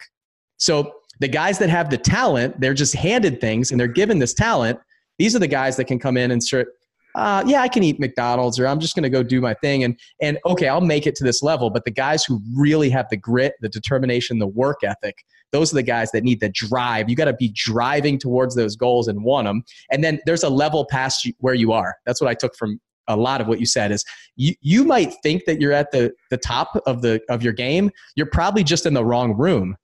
[0.58, 4.34] So the guys that have the talent they're just handed things and they're given this
[4.34, 4.80] talent.
[5.18, 6.68] These are the guys that can come in and start
[7.16, 9.84] uh, yeah, I can eat McDonald's or I'm just going to go do my thing.
[9.84, 11.70] And, and okay, I'll make it to this level.
[11.70, 15.76] But the guys who really have the grit, the determination, the work ethic, those are
[15.76, 17.10] the guys that need the drive.
[17.10, 19.64] You got to be driving towards those goals and want them.
[19.90, 21.96] And then there's a level past where you are.
[22.06, 24.04] That's what I took from a lot of what you said is
[24.36, 27.92] you, you might think that you're at the, the top of the of your game
[28.16, 29.76] you're probably just in the wrong room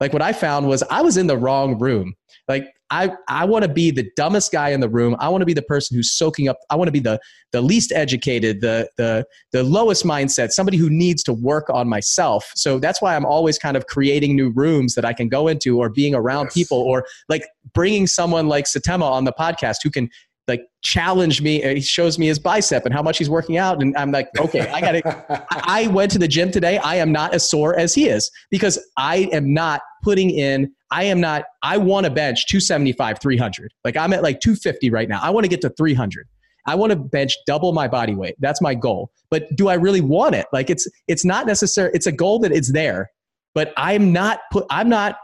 [0.00, 2.14] like what i found was i was in the wrong room
[2.48, 5.16] like I, I want to be the dumbest guy in the room.
[5.20, 6.58] I want to be the person who's soaking up.
[6.70, 7.20] I want to be the,
[7.52, 12.50] the least educated, the, the, the lowest mindset, somebody who needs to work on myself.
[12.54, 15.78] So that's why I'm always kind of creating new rooms that I can go into
[15.78, 16.54] or being around yes.
[16.54, 20.10] people or like bringing someone like Setema on the podcast who can
[20.50, 21.62] like challenge me.
[21.62, 23.80] He shows me his bicep and how much he's working out.
[23.80, 26.78] And I'm like, okay, I got to, I went to the gym today.
[26.78, 31.04] I am not as sore as he is because I am not putting in, I
[31.04, 33.72] am not, I want to bench 275, 300.
[33.84, 35.20] Like I'm at like 250 right now.
[35.22, 36.26] I want to get to 300.
[36.66, 38.34] I want to bench double my body weight.
[38.40, 39.10] That's my goal.
[39.30, 40.46] But do I really want it?
[40.52, 41.90] Like it's, it's not necessary.
[41.94, 43.10] It's a goal that it's there,
[43.54, 45.16] but I'm not put, I'm not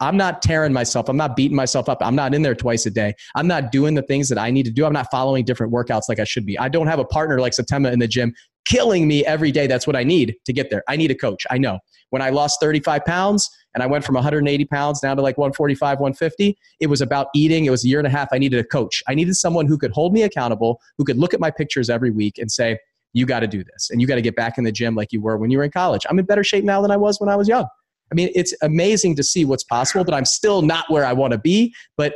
[0.00, 1.08] I'm not tearing myself.
[1.08, 1.98] I'm not beating myself up.
[2.00, 3.14] I'm not in there twice a day.
[3.34, 4.84] I'm not doing the things that I need to do.
[4.84, 6.58] I'm not following different workouts like I should be.
[6.58, 8.32] I don't have a partner like Setema in the gym
[8.66, 9.66] killing me every day.
[9.66, 10.82] That's what I need to get there.
[10.88, 11.46] I need a coach.
[11.50, 11.78] I know.
[12.10, 16.00] When I lost 35 pounds and I went from 180 pounds down to like 145,
[16.00, 17.64] 150, it was about eating.
[17.66, 18.28] It was a year and a half.
[18.32, 19.02] I needed a coach.
[19.08, 22.10] I needed someone who could hold me accountable, who could look at my pictures every
[22.10, 22.78] week and say,
[23.12, 25.12] you got to do this and you got to get back in the gym like
[25.12, 26.06] you were when you were in college.
[26.08, 27.66] I'm in better shape now than I was when I was young.
[28.10, 31.32] I mean, it's amazing to see what's possible, but I'm still not where I want
[31.32, 31.74] to be.
[31.96, 32.14] But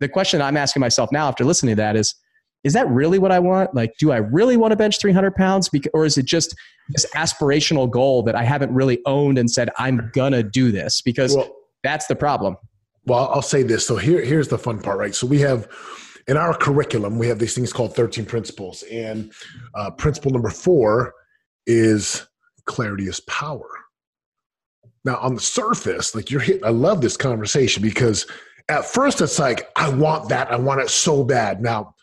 [0.00, 2.14] the question I'm asking myself now after listening to that is,
[2.64, 3.74] is that really what I want?
[3.74, 5.68] Like, do I really want to bench 300 pounds?
[5.92, 6.54] Or is it just
[6.88, 11.02] this aspirational goal that I haven't really owned and said, I'm going to do this?
[11.02, 12.56] Because well, that's the problem.
[13.06, 13.86] Well, I'll say this.
[13.86, 15.14] So here, here's the fun part, right?
[15.14, 15.68] So we have
[16.26, 18.82] in our curriculum, we have these things called 13 principles.
[18.90, 19.32] And
[19.74, 21.14] uh, principle number four
[21.66, 22.26] is
[22.64, 23.68] clarity is power.
[25.04, 28.26] Now, on the surface, like you're hit, I love this conversation because
[28.68, 30.50] at first it's like, I want that.
[30.50, 31.60] I want it so bad.
[31.60, 31.94] Now,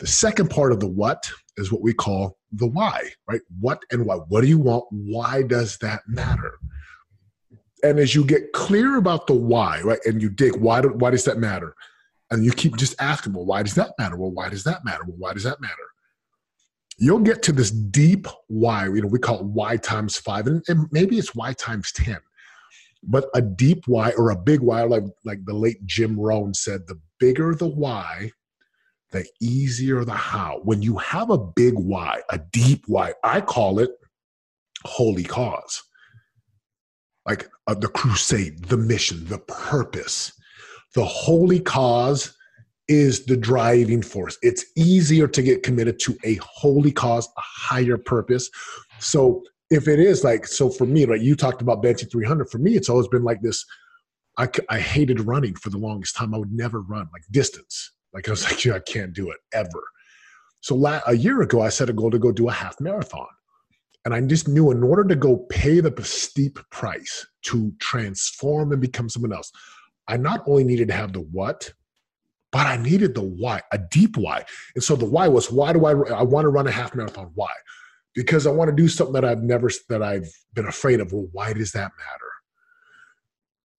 [0.00, 3.40] the second part of the what is what we call the why, right?
[3.60, 4.16] What and why?
[4.16, 4.84] What do you want?
[4.90, 6.54] Why does that matter?
[7.84, 11.10] And as you get clear about the why, right, and you dig, why, do, why
[11.10, 11.74] does that matter?
[12.30, 14.16] And you keep just asking, well, why does that matter?
[14.16, 15.04] Well, why does that matter?
[15.06, 15.74] Well, why does that matter?
[16.98, 18.86] You'll get to this deep why.
[18.86, 22.18] You know, we call it Y times five, and, and maybe it's Y times ten.
[23.02, 26.86] But a deep why or a big why, like like the late Jim Rohn said,
[26.86, 28.32] the bigger the why,
[29.12, 30.60] the easier the how.
[30.64, 33.90] When you have a big why, a deep why, I call it
[34.84, 35.82] holy cause.
[37.26, 40.32] Like uh, the crusade, the mission, the purpose.
[40.94, 42.34] The holy cause
[42.88, 44.38] is the driving force.
[44.42, 48.50] It's easier to get committed to a holy cause, a higher purpose.
[48.98, 52.50] So if it is like, so for me, right, you talked about benching 300.
[52.50, 53.64] For me, it's always been like this.
[54.38, 56.34] I, I hated running for the longest time.
[56.34, 57.92] I would never run like distance.
[58.14, 59.82] Like I was like, yeah, I can't do it ever.
[60.60, 63.26] So la- a year ago, I set a goal to go do a half marathon.
[64.04, 68.80] And I just knew in order to go pay the steep price to transform and
[68.80, 69.52] become someone else,
[70.06, 71.70] I not only needed to have the what,
[72.50, 74.44] but I needed the why, a deep why.
[74.74, 77.30] And so the why was why do I I want to run a half marathon?
[77.34, 77.52] Why?
[78.14, 81.12] Because I want to do something that I've never that I've been afraid of.
[81.12, 82.30] Well, why does that matter?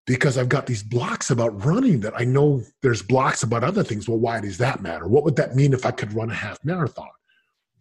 [0.06, 4.08] Because I've got these blocks about running that I know there's blocks about other things.
[4.08, 5.08] Well, why does that matter?
[5.08, 7.10] What would that mean if I could run a half marathon?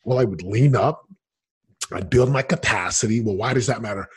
[0.05, 1.07] Well, I would lean up,
[1.93, 3.21] I'd build my capacity.
[3.21, 4.09] Well, why does that matter?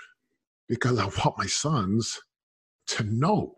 [0.68, 2.20] Because I want my sons
[2.88, 3.58] to know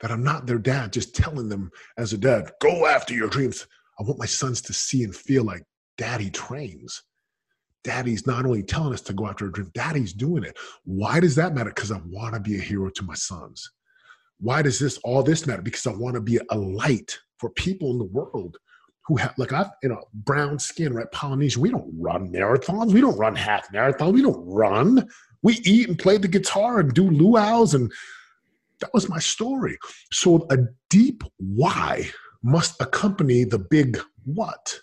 [0.00, 3.66] that I'm not their dad, just telling them as a dad, go after your dreams.
[3.98, 5.62] I want my sons to see and feel like
[5.96, 7.02] daddy trains.
[7.82, 10.56] Daddy's not only telling us to go after a dream, daddy's doing it.
[10.84, 11.70] Why does that matter?
[11.70, 13.70] Because I want to be a hero to my sons.
[14.38, 15.62] Why does this all this matter?
[15.62, 18.58] Because I want to be a light for people in the world
[19.06, 21.10] who have like I've you know brown skin, right?
[21.12, 21.62] Polynesian.
[21.62, 22.92] We don't run marathons.
[22.92, 24.12] We don't run half marathons.
[24.12, 25.08] We don't run.
[25.42, 27.90] We eat and play the guitar and do luau's and
[28.80, 29.78] that was my story.
[30.12, 30.58] So a
[30.90, 32.10] deep why
[32.42, 34.78] must accompany the big what.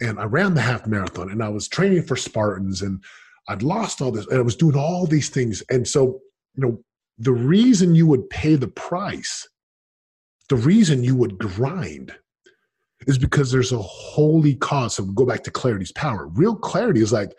[0.00, 3.02] And I ran the half marathon and I was training for Spartans and
[3.48, 5.62] I'd lost all this and I was doing all these things.
[5.70, 6.20] And so,
[6.54, 6.80] you know,
[7.18, 9.48] the reason you would pay the price,
[10.48, 12.14] the reason you would grind
[13.06, 14.96] is because there's a holy cause.
[14.96, 16.28] So we go back to clarity's power.
[16.28, 17.32] Real clarity is like,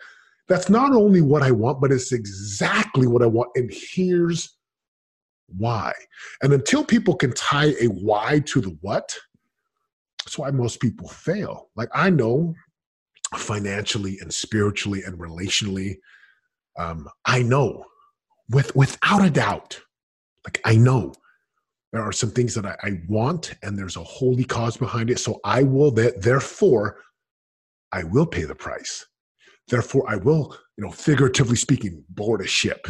[0.48, 3.50] that's not only what I want, but it's exactly what I want.
[3.54, 4.57] And here's
[5.56, 5.92] why.
[6.42, 9.16] And until people can tie a why to the what,
[10.24, 11.70] that's why most people fail.
[11.76, 12.54] Like I know
[13.34, 15.96] financially and spiritually and relationally,
[16.78, 17.84] um, I know
[18.50, 19.80] with without a doubt,
[20.44, 21.12] like I know
[21.92, 25.18] there are some things that I, I want and there's a holy cause behind it.
[25.18, 26.98] So I will that therefore
[27.92, 29.06] I will pay the price.
[29.68, 32.86] Therefore, I will, you know, figuratively speaking, board a ship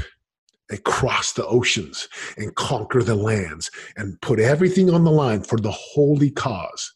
[0.71, 5.59] and cross the oceans and conquer the lands and put everything on the line for
[5.59, 6.93] the holy cause.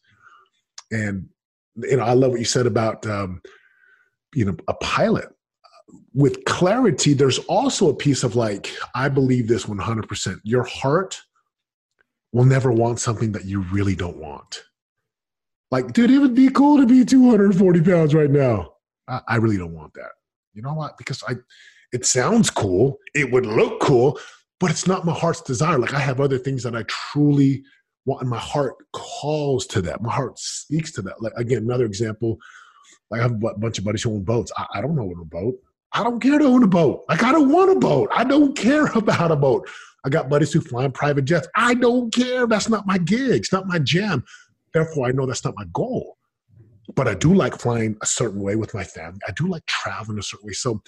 [0.91, 1.29] And
[1.75, 3.41] you know, I love what you said about um,
[4.33, 5.29] you know a pilot
[6.13, 7.13] with clarity.
[7.13, 10.07] There's also a piece of like I believe this 100.
[10.07, 11.19] percent Your heart
[12.31, 14.63] will never want something that you really don't want.
[15.71, 18.73] Like, dude, it would be cool to be 240 pounds right now.
[19.07, 20.11] I, I really don't want that.
[20.53, 20.97] You know what?
[20.97, 21.33] Because I,
[21.93, 22.97] it sounds cool.
[23.13, 24.19] It would look cool,
[24.59, 25.77] but it's not my heart's desire.
[25.77, 27.63] Like I have other things that I truly
[28.05, 30.01] want, and my heart calls to that.
[30.01, 31.21] My heart speaks to that.
[31.21, 32.37] Like again, another example.
[33.13, 34.51] I have a bunch of buddies who own boats.
[34.57, 35.55] I, I don't know what a boat.
[35.93, 37.05] I don't care to own a boat.
[37.07, 38.09] Like I don't want a boat.
[38.11, 39.69] I don't care about a boat.
[40.03, 41.47] I got buddies who fly in private jets.
[41.55, 42.47] I don't care.
[42.47, 43.41] That's not my gig.
[43.41, 44.23] It's not my jam.
[44.73, 46.17] Therefore, I know that's not my goal.
[46.95, 49.19] But I do like flying a certain way with my family.
[49.27, 50.53] I do like traveling a certain way.
[50.53, 50.81] So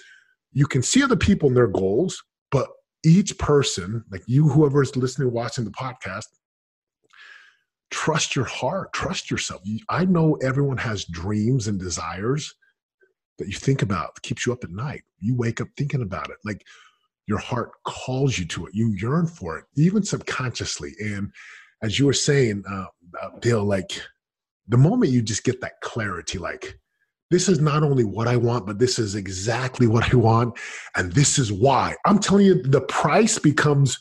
[0.56, 2.66] you can see other people and their goals, but
[3.04, 6.24] each person, like you, whoever is listening, watching the podcast,
[7.90, 9.60] trust your heart, trust yourself.
[9.90, 12.54] I know everyone has dreams and desires
[13.36, 15.02] that you think about, keeps you up at night.
[15.18, 16.38] You wake up thinking about it.
[16.42, 16.64] Like
[17.26, 18.74] your heart calls you to it.
[18.74, 20.94] You yearn for it, even subconsciously.
[21.00, 21.30] And
[21.82, 22.86] as you were saying, uh,
[23.42, 24.00] Bill, like
[24.68, 26.80] the moment you just get that clarity, like
[27.30, 30.58] this is not only what I want, but this is exactly what I want.
[30.94, 31.96] And this is why.
[32.04, 33.98] I'm telling you, the price becomes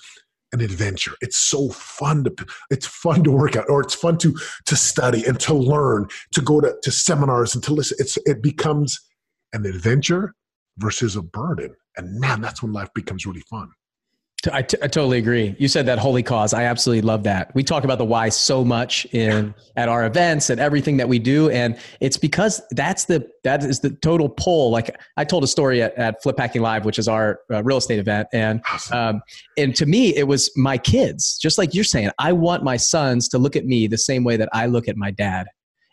[0.54, 1.14] an adventure.
[1.22, 4.36] It's so fun to it's fun to work out, or it's fun to
[4.66, 7.98] to study and to learn, to go to, to seminars and to listen.
[8.00, 9.00] It's it becomes
[9.54, 10.34] an adventure
[10.78, 11.76] versus a burden.
[11.98, 13.72] And man, that's when life becomes really fun.
[14.54, 15.56] I, t- I totally agree.
[15.58, 16.54] You said that holy cause.
[16.54, 17.54] I absolutely love that.
[17.56, 21.20] We talk about the why so much in at our events and everything that we
[21.20, 24.72] do, and it's because that's the that is the total pull.
[24.72, 27.78] Like I told a story at, at Flip Hacking Live, which is our uh, real
[27.78, 29.22] estate event, and um,
[29.58, 31.38] and to me it was my kids.
[31.38, 34.38] Just like you're saying, I want my sons to look at me the same way
[34.38, 35.48] that I look at my dad.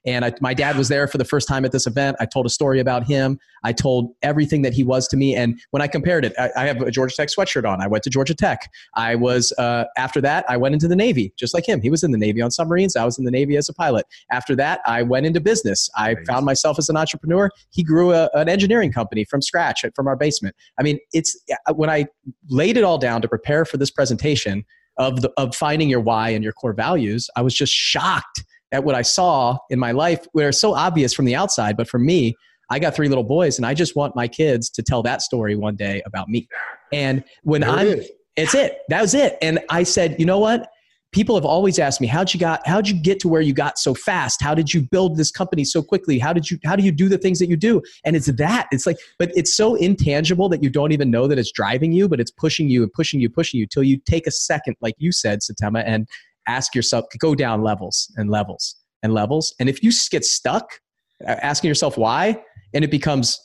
[0.05, 2.17] And I, my dad was there for the first time at this event.
[2.19, 3.38] I told a story about him.
[3.65, 5.37] I told everything that he was to me.
[5.37, 7.81] And when I compared it, I, I have a Georgia Tech sweatshirt on.
[7.81, 8.71] I went to Georgia Tech.
[8.95, 11.81] I was, uh, after that, I went into the Navy, just like him.
[11.81, 12.97] He was in the Navy on submarines.
[12.97, 14.07] I was in the Navy as a pilot.
[14.31, 15.88] After that, I went into business.
[15.97, 16.27] I nice.
[16.27, 17.51] found myself as an entrepreneur.
[17.71, 20.57] He grew a, an engineering company from scratch from our basement.
[20.79, 21.37] I mean, it's
[21.75, 22.07] when I
[22.49, 24.65] laid it all down to prepare for this presentation
[24.99, 28.85] of, the, of finding your why and your core values, I was just shocked at
[28.85, 31.99] what I saw in my life, where it's so obvious from the outside, but for
[31.99, 32.35] me,
[32.71, 35.55] I got three little boys, and I just want my kids to tell that story
[35.57, 36.49] one day about me.
[36.93, 38.79] And when I'm, it it's it.
[38.89, 39.37] That was it.
[39.43, 40.71] And I said, you know what?
[41.13, 43.79] People have always asked me, how'd you got, how'd you get to where you got
[43.79, 44.41] so fast?
[44.41, 46.19] How did you build this company so quickly?
[46.19, 47.83] How did you, how do you do the things that you do?
[48.07, 48.69] And it's that.
[48.73, 52.09] It's like, but it's so intangible that you don't even know that it's driving you,
[52.09, 54.95] but it's pushing you and pushing you, pushing you till you take a second, like
[54.97, 56.09] you said, Setema, and
[56.49, 59.55] ask yourself, go down levels and levels and levels.
[59.59, 60.81] And if you get stuck
[61.27, 62.43] uh, asking yourself why,
[62.75, 63.39] and it becomes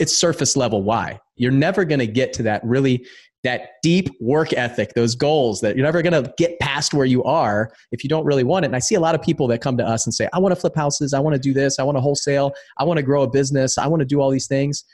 [0.00, 3.06] it's surface level why, you're never going to get to that really
[3.42, 7.24] that deep work ethic, those goals that you're never going to get past where you
[7.24, 8.68] are if you don't really want it.
[8.68, 10.54] And I see a lot of people that come to us and say, I want
[10.54, 11.14] to flip houses.
[11.14, 11.78] I want to do this.
[11.78, 12.52] I want to wholesale.
[12.76, 13.78] I want to grow a business.
[13.78, 14.84] I want to do all these things.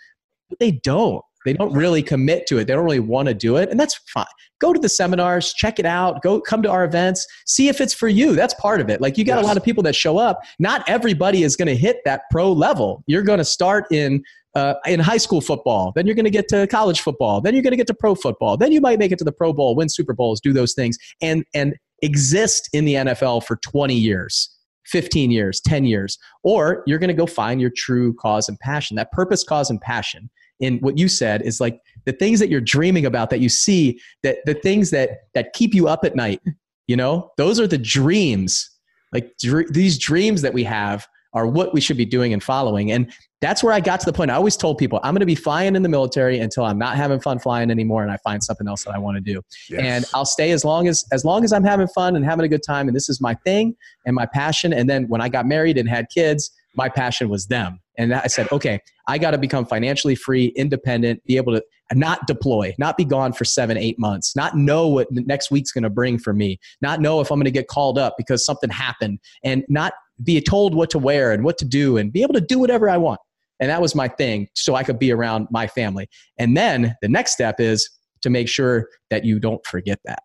[0.48, 1.24] But they don't.
[1.46, 2.66] They don't really commit to it.
[2.66, 3.70] They don't really want to do it.
[3.70, 4.26] And that's fine.
[4.60, 7.94] Go to the seminars, check it out, go come to our events, see if it's
[7.94, 8.34] for you.
[8.34, 9.00] That's part of it.
[9.00, 9.44] Like you got yes.
[9.44, 10.40] a lot of people that show up.
[10.58, 13.04] Not everybody is going to hit that pro level.
[13.06, 14.22] You're going to start in
[14.56, 15.92] uh, in high school football.
[15.94, 17.40] Then you're going to get to college football.
[17.40, 18.56] Then you're going to get to pro football.
[18.56, 20.98] Then you might make it to the Pro Bowl, win Super Bowls, do those things,
[21.22, 24.52] and and exist in the NFL for 20 years.
[24.86, 28.96] 15 years, 10 years, or you're going to go find your true cause and passion.
[28.96, 32.60] That purpose, cause, and passion in what you said is like the things that you're
[32.60, 36.40] dreaming about that you see that the things that that keep you up at night
[36.86, 37.32] you know?
[37.36, 38.70] Those are the dreams.
[39.12, 42.92] Like dr- these dreams that we have are what we should be doing and following.
[42.92, 45.26] And that's where i got to the point i always told people i'm going to
[45.26, 48.42] be flying in the military until i'm not having fun flying anymore and i find
[48.42, 49.42] something else that i want to do.
[49.68, 49.80] Yes.
[49.82, 52.48] and i'll stay as long as as long as i'm having fun and having a
[52.48, 54.72] good time and this is my thing and my passion.
[54.72, 58.26] And then when i got married and had kids my passion was them and I
[58.26, 61.62] said, okay, I got to become financially free, independent, be able to
[61.94, 65.84] not deploy, not be gone for seven, eight months, not know what next week's going
[65.84, 68.70] to bring for me, not know if I'm going to get called up because something
[68.70, 69.92] happened, and not
[70.22, 72.88] be told what to wear and what to do and be able to do whatever
[72.88, 73.20] I want.
[73.60, 76.08] And that was my thing, so I could be around my family.
[76.38, 77.88] And then the next step is
[78.22, 80.22] to make sure that you don't forget that.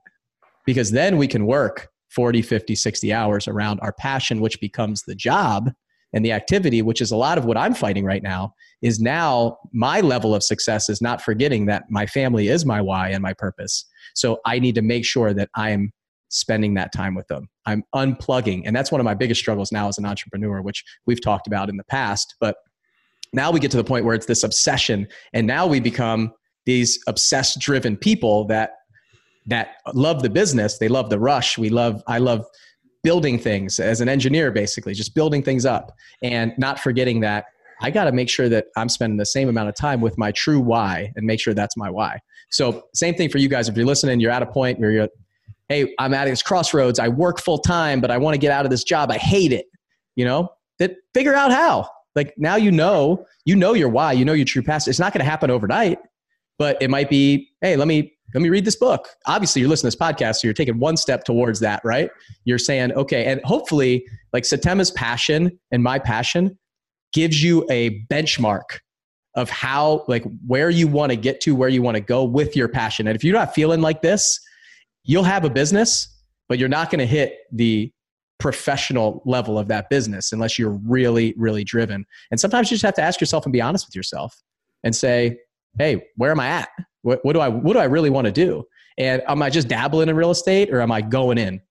[0.66, 5.16] Because then we can work 40, 50, 60 hours around our passion, which becomes the
[5.16, 5.72] job
[6.14, 9.58] and the activity, which is a lot of what I'm fighting right now, is now
[9.72, 13.34] my level of success is not forgetting that my family is my why and my
[13.34, 13.86] purpose.
[14.14, 15.92] So I need to make sure that I'm
[16.30, 17.48] spending that time with them.
[17.66, 18.64] I'm unplugging.
[18.66, 21.70] And that's one of my biggest struggles now as an entrepreneur, which we've talked about
[21.70, 22.36] in the past.
[22.40, 22.56] But
[23.34, 25.08] now we get to the point where it's this obsession.
[25.34, 26.34] And now we become
[26.66, 28.72] these obsessed driven people that
[29.48, 30.78] that love the business.
[30.78, 31.58] They love the rush.
[31.58, 32.46] We love, I love
[33.04, 37.46] building things as an engineer, basically, just building things up and not forgetting that
[37.82, 40.32] I got to make sure that I'm spending the same amount of time with my
[40.32, 42.20] true why and make sure that's my why.
[42.50, 43.70] So, same thing for you guys.
[43.70, 45.10] If you're listening, you're at a point where you're,
[45.68, 47.00] hey, I'm at this crossroads.
[47.00, 49.10] I work full time, but I want to get out of this job.
[49.10, 49.66] I hate it.
[50.16, 50.50] You know,
[50.80, 51.90] that figure out how.
[52.16, 54.88] Like now you know, you know your why, you know your true past.
[54.88, 55.98] It's not going to happen overnight,
[56.60, 59.08] but it might be, hey, let me let me read this book.
[59.26, 62.10] Obviously, you're listening to this podcast, so you're taking one step towards that, right?
[62.46, 66.58] You're saying, okay, and hopefully, like Setema's passion and my passion
[67.14, 68.80] gives you a benchmark
[69.36, 72.56] of how, like, where you want to get to, where you want to go with
[72.56, 73.08] your passion.
[73.08, 74.40] And if you're not feeling like this,
[75.04, 76.08] you'll have a business,
[76.50, 77.92] but you're not going to hit the
[78.40, 82.06] professional level of that business unless you're really, really driven.
[82.32, 84.36] And sometimes you just have to ask yourself and be honest with yourself
[84.84, 85.38] and say,
[85.78, 86.70] hey, where am I at?
[87.04, 88.64] What, what do I what do I really want to do?
[88.98, 91.62] And am I just dabbling in real estate or am I going in?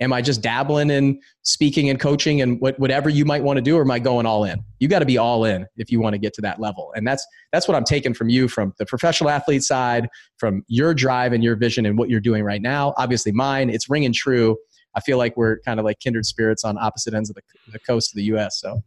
[0.00, 3.62] Am I just dabbling in speaking and coaching and what, whatever you might want to
[3.62, 4.64] do, or am I going all in?
[4.78, 6.90] You got to be all in if you want to get to that level.
[6.96, 10.94] And that's that's what I'm taking from you from the professional athlete side, from your
[10.94, 12.94] drive and your vision and what you're doing right now.
[12.96, 14.56] Obviously, mine, it's ringing true.
[14.94, 17.78] I feel like we're kind of like kindred spirits on opposite ends of the, the
[17.78, 18.58] coast of the U.S.
[18.58, 18.82] So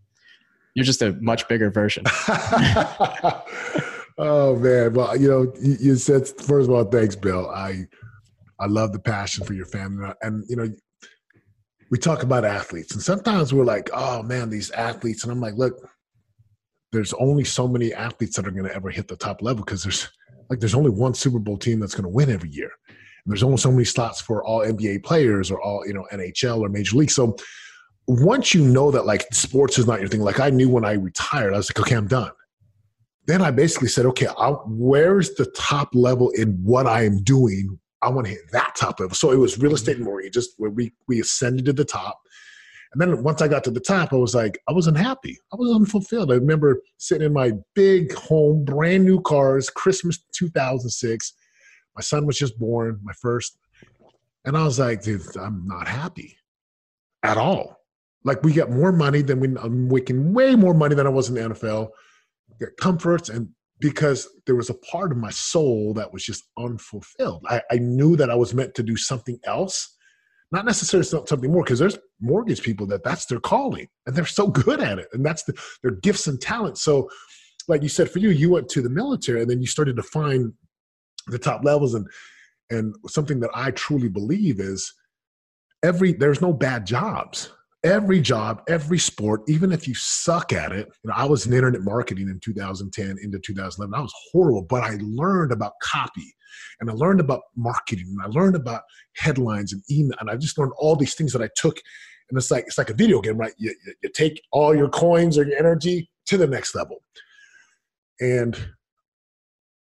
[0.74, 2.06] you're just a much bigger version.
[4.18, 7.50] oh man, well, you know, you, said first of all, thanks, Bill.
[7.50, 7.88] I
[8.60, 10.70] I love the passion for your family, and you know,
[11.90, 15.56] we talk about athletes, and sometimes we're like, oh man, these athletes, and I'm like,
[15.56, 15.90] look,
[16.92, 19.84] there's only so many athletes that are going to ever hit the top level because
[19.84, 20.10] there's
[20.50, 22.72] like there's only one Super Bowl team that's going to win every year.
[22.88, 26.60] And there's only so many slots for all NBA players or all you know NHL
[26.60, 27.12] or Major League.
[27.12, 27.36] So
[28.06, 30.94] once you know that like sports is not your thing, like I knew when I
[30.94, 32.32] retired, I was like, okay, I'm done
[33.26, 37.80] then I basically said, okay, I'll, where's the top level in what I am doing?
[38.02, 39.16] I want to hit that top level.
[39.16, 40.10] So it was real estate and mm-hmm.
[40.10, 42.20] mortgages where we we ascended to the top.
[42.92, 45.40] And then once I got to the top, I was like, I was unhappy.
[45.52, 46.32] I was unfulfilled.
[46.32, 51.34] I remember sitting in my big home, brand new cars, Christmas 2006.
[51.96, 53.58] My son was just born, my first.
[54.46, 56.38] And I was like, dude, I'm not happy
[57.24, 57.78] at all.
[58.26, 61.10] Like we got more money than we, um, I'm making way more money than I
[61.10, 61.90] was in the NFL
[62.60, 63.50] get comforts and
[63.80, 67.46] because there was a part of my soul that was just unfulfilled.
[67.50, 69.94] I, I knew that I was meant to do something else,
[70.54, 74.48] not necessarily something more, because there's mortgage people that that's their calling and they're so
[74.48, 76.82] good at it, and that's the, their gifts and talents.
[76.82, 77.10] So,
[77.68, 80.04] like you said, for you, you went to the military and then you started to
[80.04, 80.54] find
[81.28, 82.08] the top levels, and
[82.70, 84.94] and something that I truly believe is
[85.84, 87.52] every there's no bad jobs
[87.84, 90.88] every job, every sport, even if you suck at it.
[91.04, 93.94] You know, I was in internet marketing in 2010 into 2011.
[93.94, 96.34] I was horrible, but I learned about copy
[96.80, 98.84] and I learned about marketing and I learned about
[99.18, 101.78] headlines and email and I just learned all these things that I took.
[102.30, 103.54] And it's like it's like a video game, right?
[103.58, 107.04] You, you, you take all your coins or your energy to the next level.
[108.22, 108.58] And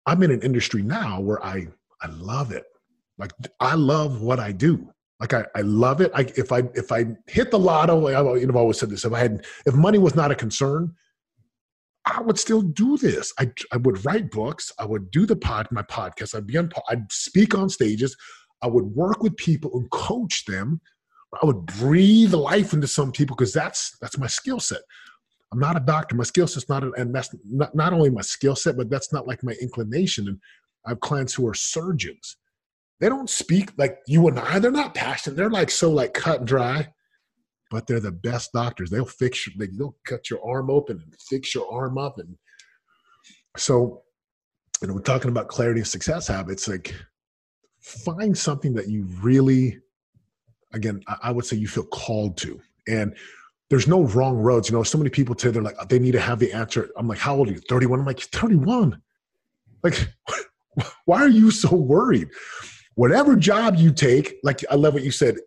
[0.05, 1.67] I'm in an industry now where I
[2.01, 2.65] I love it.
[3.17, 4.91] Like I love what I do.
[5.19, 6.11] Like I, I love it.
[6.15, 9.03] I, if I if I hit the lotto, I, you know, I've always said this.
[9.03, 10.93] If I had, if money was not a concern,
[12.05, 13.33] I would still do this.
[13.37, 14.71] I, I would write books.
[14.79, 16.35] I would do the pod, my podcast.
[16.35, 16.71] I'd be on.
[16.89, 18.15] I'd speak on stages.
[18.61, 20.79] I would work with people and coach them.
[21.41, 24.81] I would breathe life into some people because that's that's my skill set.
[25.51, 26.15] I'm not a doctor.
[26.15, 29.27] My skill set's not, and that's not, not only my skill set, but that's not
[29.27, 30.27] like my inclination.
[30.27, 30.39] And
[30.85, 32.37] I have clients who are surgeons
[32.99, 34.59] they don't speak like you and I.
[34.59, 35.35] They're not passionate.
[35.35, 36.89] They're like so like cut and dry,
[37.71, 38.89] but they're the best doctors.
[38.89, 39.53] They'll fix you.
[39.57, 42.19] They'll cut your arm open and fix your arm up.
[42.19, 42.35] And
[43.55, 44.03] so,
[44.81, 46.67] you know, we're talking about clarity and success habits.
[46.67, 46.93] Like,
[47.79, 49.79] find something that you really,
[50.73, 52.59] again, I would say you feel called to.
[52.87, 53.15] And
[53.69, 54.69] there's no wrong roads.
[54.69, 56.89] You know, so many people say they're like, they need to have the answer.
[56.97, 57.61] I'm like, how old are you?
[57.69, 57.99] 31.
[57.99, 59.01] I'm like, 31.
[59.83, 60.09] Like,
[61.05, 62.29] why are you so worried?
[62.99, 65.37] Whatever job you take, like I love what you said,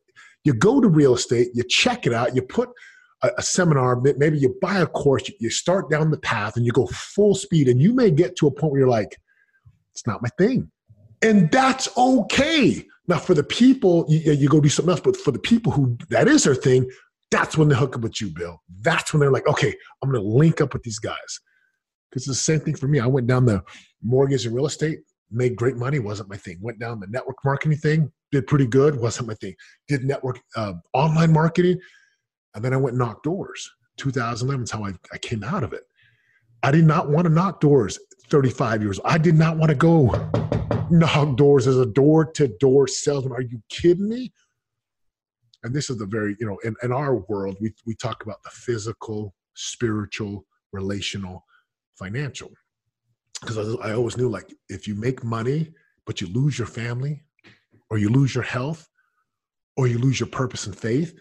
[0.42, 2.70] you go to real estate, you check it out, you put
[3.22, 6.72] a, a seminar, maybe you buy a course, you, start down the path and you
[6.72, 9.18] go full speed, and you may get to a point where you're like,
[9.90, 10.70] it's not my thing.
[11.20, 12.86] And that's okay.
[13.06, 15.98] Now, for the people, you, you go do something else, but for the people who
[16.08, 16.90] that is their thing,
[17.30, 18.62] that's when they hook up with you, Bill.
[18.80, 21.40] That's when they're like, okay, I'm going to link up with these guys.
[22.10, 22.98] Because it's the same thing for me.
[22.98, 23.62] I went down the
[24.02, 25.00] mortgage and real estate,
[25.32, 26.58] made great money, wasn't my thing.
[26.60, 29.54] Went down the network marketing thing, did pretty good, wasn't my thing.
[29.88, 31.78] Did network uh, online marketing,
[32.54, 33.70] and then I went knock doors.
[33.98, 35.82] 2011 is how I, I came out of it.
[36.62, 39.00] I did not want to knock doors 35 years.
[39.04, 40.10] I did not want to go
[40.90, 43.32] knock doors as a door to door salesman.
[43.32, 44.32] Are you kidding me?
[45.64, 48.42] And this is the very, you know, in, in our world, we, we talk about
[48.42, 51.44] the physical, spiritual, relational,
[51.98, 52.50] financial.
[53.42, 55.74] Because I, I always knew like if you make money,
[56.06, 57.22] but you lose your family,
[57.90, 58.88] or you lose your health,
[59.76, 61.14] or you lose your purpose and faith,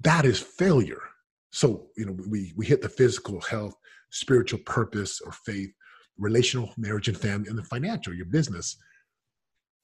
[0.00, 1.02] that is failure.
[1.50, 3.74] So, you know, we, we hit the physical health,
[4.10, 5.70] spiritual purpose or faith,
[6.18, 8.76] relational marriage and family, and the financial, your business.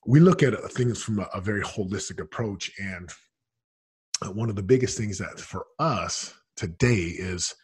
[0.07, 2.71] We look at uh, things from a, a very holistic approach.
[2.79, 3.11] And
[4.25, 7.55] uh, one of the biggest things that for us today is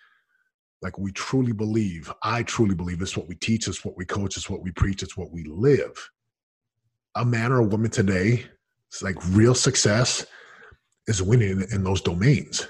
[0.82, 4.36] like we truly believe, I truly believe it's what we teach, it's what we coach,
[4.36, 6.10] it's what we preach, it's what we live.
[7.16, 8.44] A man or a woman today,
[8.88, 10.24] it's like real success
[11.06, 12.66] is winning in, those domains.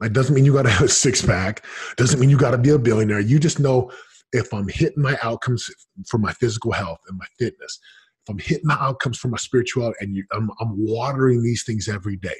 [0.00, 1.64] That doesn't mean you got to have a six pack.
[1.96, 3.20] Doesn't mean you got to be a billionaire.
[3.20, 3.90] You just know
[4.32, 5.68] if I'm hitting my outcomes
[6.08, 7.80] for my physical health and my fitness,
[8.24, 11.88] if I'm hitting my outcomes for my spirituality, and you, I'm, I'm watering these things
[11.88, 12.36] every day.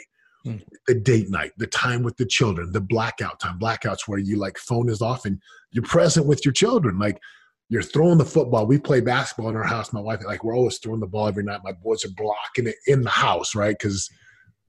[0.47, 0.63] Mm.
[0.87, 4.57] The date night, the time with the children, the blackout time, blackouts where you like
[4.59, 5.41] phone is off and
[5.73, 6.99] you're present with your children.
[6.99, 7.21] Like
[7.69, 8.67] you're throwing the football.
[8.67, 9.93] We play basketball in our house.
[9.93, 11.61] My wife, like, we're always throwing the ball every night.
[11.63, 13.77] My boys are blocking it in the house, right?
[13.79, 14.09] Because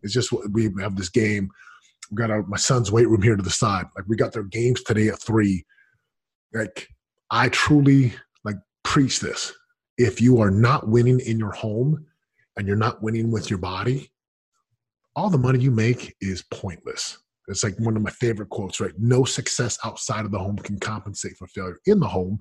[0.04, 1.50] it's just what we have this game
[2.12, 3.86] we got our, my son's weight room here to the side.
[3.96, 5.66] Like we got their games today at three.
[6.54, 6.90] Like
[7.32, 8.14] I truly
[8.44, 9.54] like preach this.
[9.98, 12.06] If you are not winning in your home
[12.58, 14.12] and you're not winning with your body,
[15.16, 17.18] all the money you make is pointless.
[17.48, 18.94] It's like one of my favorite quotes, right?
[18.98, 22.40] No success outside of the home can compensate for failure in the home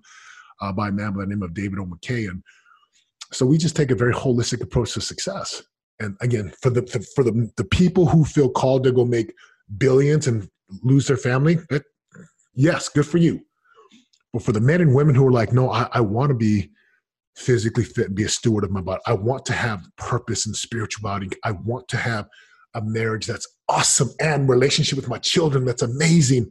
[0.60, 1.84] uh, by a man by the name of David O.
[1.86, 2.28] McKay.
[2.28, 2.42] And
[3.32, 5.62] so we just take a very holistic approach to success.
[6.00, 6.82] And again, for the
[7.14, 9.34] for the, the people who feel called to go make
[9.78, 10.48] billions and
[10.82, 11.82] lose their family, that,
[12.54, 13.40] yes, good for you.
[14.32, 16.70] But for the men and women who are like, no, I, I want to be
[17.36, 19.00] physically fit, and be a steward of my body.
[19.06, 21.30] I want to have purpose and spirituality.
[21.44, 22.28] I want to have
[22.74, 26.50] a marriage that's awesome and relationship with my children that's amazing.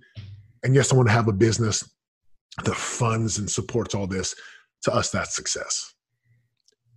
[0.63, 1.89] And yes, I want to have a business
[2.63, 4.35] that funds and supports all this.
[4.83, 5.93] To us, that's success.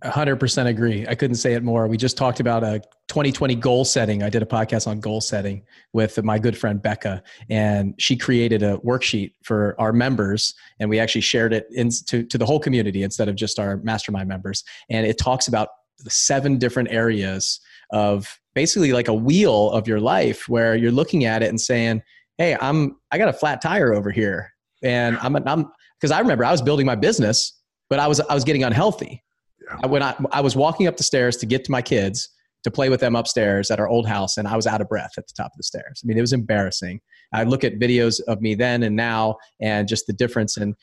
[0.03, 1.05] 100% agree.
[1.07, 1.87] I couldn't say it more.
[1.87, 4.21] We just talked about a 2020 goal setting.
[4.21, 5.63] I did a podcast on goal setting
[5.93, 10.99] with my good friend Becca, and she created a worksheet for our members, and we
[10.99, 14.63] actually shared it into to the whole community instead of just our mastermind members.
[14.89, 15.69] And it talks about
[15.99, 17.61] the seven different areas
[17.91, 22.01] of basically like a wheel of your life where you're looking at it and saying,
[22.37, 26.45] "Hey, I'm I got a flat tire over here," and I'm I'm because I remember
[26.45, 29.23] I was building my business, but I was I was getting unhealthy
[29.63, 29.87] yeah.
[29.87, 32.29] When I, I was walking up the stairs to get to my kids
[32.63, 35.11] to play with them upstairs at our old house, and I was out of breath
[35.17, 36.01] at the top of the stairs.
[36.03, 37.01] I mean, it was embarrassing.
[37.33, 40.57] I look at videos of me then and now, and just the difference.
[40.57, 40.75] And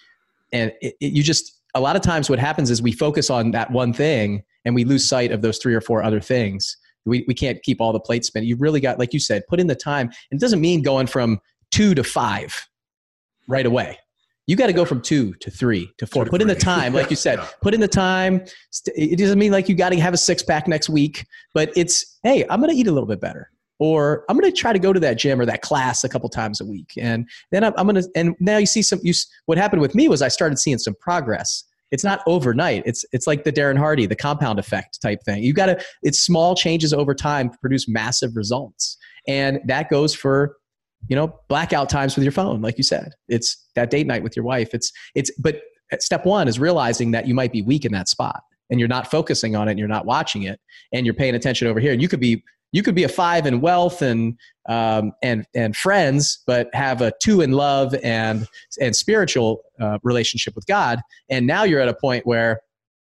[0.52, 3.52] and it, it, you just a lot of times what happens is we focus on
[3.52, 6.76] that one thing and we lose sight of those three or four other things.
[7.10, 8.48] We we can't keep all the plates spinning.
[8.48, 10.06] You really got, like you said, put in the time.
[10.30, 11.40] And it doesn't mean going from
[11.70, 12.68] two to five
[13.46, 13.98] right away
[14.50, 16.24] you got to go from two to three to four.
[16.24, 17.46] Put in the time, like you said, yeah.
[17.62, 18.44] put in the time.
[18.96, 22.18] It doesn't mean like you got to have a six pack next week, but it's,
[22.24, 23.48] hey, I'm going to eat a little bit better.
[23.78, 26.28] Or I'm going to try to go to that gym or that class a couple
[26.28, 26.94] times a week.
[26.98, 29.14] And then I'm, I'm going to, and now you see some, you,
[29.46, 31.62] what happened with me was I started seeing some progress.
[31.90, 32.82] It's not overnight.
[32.86, 35.42] It's, it's like the Darren Hardy, the compound effect type thing.
[35.42, 38.96] You got to, it's small changes over time produce massive results.
[39.26, 40.56] And that goes for
[41.08, 44.36] you know blackout times with your phone like you said it's that date night with
[44.36, 45.62] your wife it's it's but
[45.98, 49.10] step one is realizing that you might be weak in that spot and you're not
[49.10, 50.60] focusing on it and you're not watching it
[50.92, 52.42] and you're paying attention over here and you could be
[52.72, 57.12] you could be a five in wealth and um, and and friends but have a
[57.22, 58.46] two in love and
[58.80, 61.00] and spiritual uh, relationship with god.
[61.28, 62.60] And now you're at a point where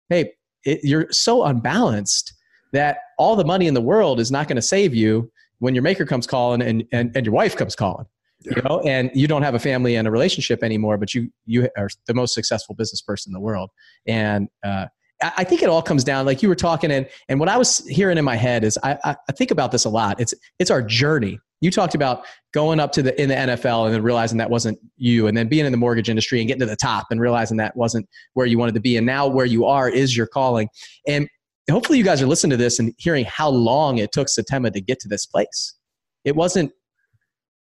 [0.09, 0.33] hey
[0.64, 2.35] it, you're so unbalanced
[2.73, 5.83] that all the money in the world is not going to save you when your
[5.83, 8.07] maker comes calling and, and, and your wife comes calling
[8.43, 8.53] yeah.
[8.57, 8.81] you know?
[8.81, 12.14] And you don't have a family and a relationship anymore but you you are the
[12.14, 13.71] most successful business person in the world.
[14.07, 14.87] And uh,
[15.23, 17.79] I think it all comes down like you were talking and and what I was
[17.89, 20.21] hearing in my head is I, I think about this a lot.
[20.21, 21.41] It's it's our journey.
[21.61, 24.79] You talked about going up to the in the NFL and then realizing that wasn't
[24.97, 27.57] you, and then being in the mortgage industry and getting to the top and realizing
[27.57, 30.69] that wasn't where you wanted to be, and now where you are is your calling.
[31.09, 31.29] And
[31.69, 34.81] hopefully you guys are listening to this and hearing how long it took Setema to
[34.81, 35.75] get to this place.
[36.25, 36.73] It wasn't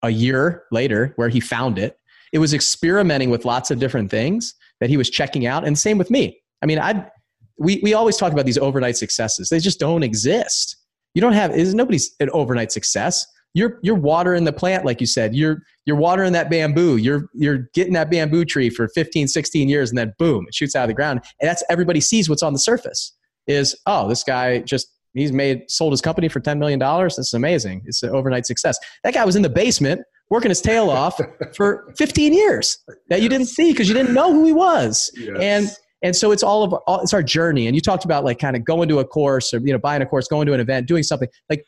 [0.03, 1.97] a year later where he found it.
[2.33, 5.65] It was experimenting with lots of different things that he was checking out.
[5.65, 6.39] And same with me.
[6.61, 7.09] I mean, I
[7.57, 9.49] we we always talk about these overnight successes.
[9.49, 10.77] They just don't exist.
[11.13, 13.25] You don't have is nobody's an overnight success.
[13.53, 15.35] You're you're watering the plant like you said.
[15.35, 16.97] You're you're watering that bamboo.
[16.97, 20.75] You're you're getting that bamboo tree for 15, 16 years and then boom, it shoots
[20.75, 21.21] out of the ground.
[21.41, 23.13] And that's everybody sees what's on the surface.
[23.47, 27.15] Is oh, this guy just he's made sold his company for 10 million dollars.
[27.15, 27.81] This is amazing.
[27.85, 28.77] It's an overnight success.
[29.03, 31.19] That guy was in the basement working his tail off
[31.55, 32.77] for 15 years
[33.09, 35.09] that you didn't see because you didn't know who he was.
[35.15, 35.37] Yes.
[35.39, 35.69] And
[36.01, 37.67] and so it's all of all, it's our journey.
[37.67, 40.01] And you talked about like kind of going to a course or you know buying
[40.01, 41.65] a course, going to an event, doing something like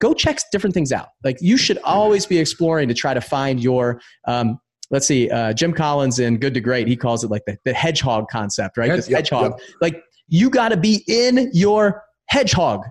[0.00, 1.08] go check different things out.
[1.22, 4.58] Like you should always be exploring to try to find your um,
[4.92, 7.72] let's see, uh, Jim Collins in Good to Great, he calls it like the, the
[7.72, 8.94] hedgehog concept, right?
[8.94, 9.52] This yep, hedgehog.
[9.58, 9.68] Yep.
[9.80, 12.84] Like you got to be in your hedgehog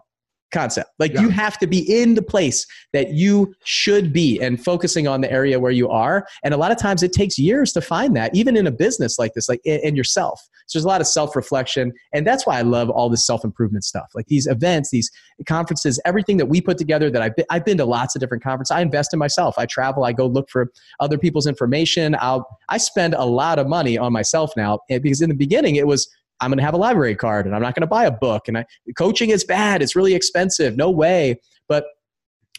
[0.51, 0.89] concept.
[0.99, 1.21] Like yeah.
[1.21, 5.31] you have to be in the place that you should be and focusing on the
[5.31, 6.25] area where you are.
[6.43, 9.17] And a lot of times it takes years to find that, even in a business
[9.17, 10.41] like this, like in, yourself.
[10.71, 11.91] So there's a lot of self reflection.
[12.13, 14.09] And that's why I love all this self improvement stuff.
[14.15, 15.11] Like these events, these
[15.45, 18.41] conferences, everything that we put together that I've been, I've been to lots of different
[18.41, 18.71] conferences.
[18.71, 19.55] I invest in myself.
[19.57, 22.15] I travel, I go look for other people's information.
[22.21, 25.75] I'll, I spend a lot of money on myself now eh, because in the beginning
[25.75, 26.09] it was,
[26.39, 28.47] I'm going to have a library card and I'm not going to buy a book.
[28.47, 28.65] And I,
[28.97, 29.81] coaching is bad.
[29.81, 30.77] It's really expensive.
[30.77, 31.37] No way.
[31.67, 31.85] But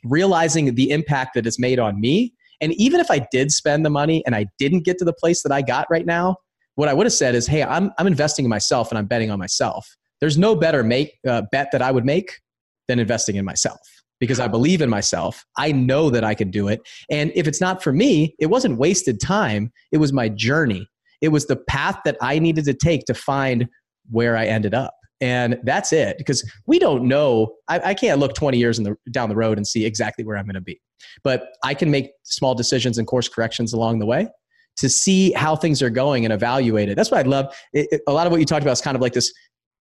[0.04, 2.34] realizing the impact that it's made on me.
[2.60, 5.42] And even if I did spend the money and I didn't get to the place
[5.42, 6.36] that I got right now,
[6.75, 9.31] what I would have said is, hey, I'm, I'm investing in myself and I'm betting
[9.31, 9.97] on myself.
[10.20, 12.41] There's no better make, uh, bet that I would make
[12.89, 13.81] than investing in myself
[14.20, 15.45] because I believe in myself.
[15.57, 16.81] I know that I can do it.
[17.11, 19.73] And if it's not for me, it wasn't wasted time.
[19.91, 20.89] It was my journey.
[21.20, 23.68] It was the path that I needed to take to find
[24.11, 24.95] where I ended up.
[25.20, 27.55] And that's it because we don't know.
[27.68, 30.37] I, I can't look 20 years in the, down the road and see exactly where
[30.37, 30.81] I'm going to be.
[31.23, 34.29] But I can make small decisions and course corrections along the way
[34.77, 36.95] to see how things are going and evaluate it.
[36.95, 37.55] That's what I love.
[37.73, 39.33] It, it, a lot of what you talked about is kind of like this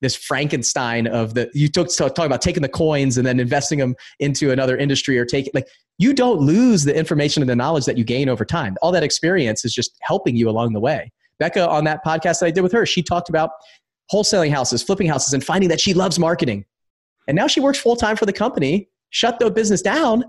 [0.01, 3.95] this Frankenstein of the you took talking about taking the coins and then investing them
[4.19, 5.67] into another industry or taking like
[5.99, 8.75] you don't lose the information and the knowledge that you gain over time.
[8.81, 11.11] All that experience is just helping you along the way.
[11.37, 13.51] Becca on that podcast that I did with her, she talked about
[14.11, 16.65] wholesaling houses, flipping houses, and finding that she loves marketing.
[17.27, 20.23] And now she works full time for the company, shut the business down,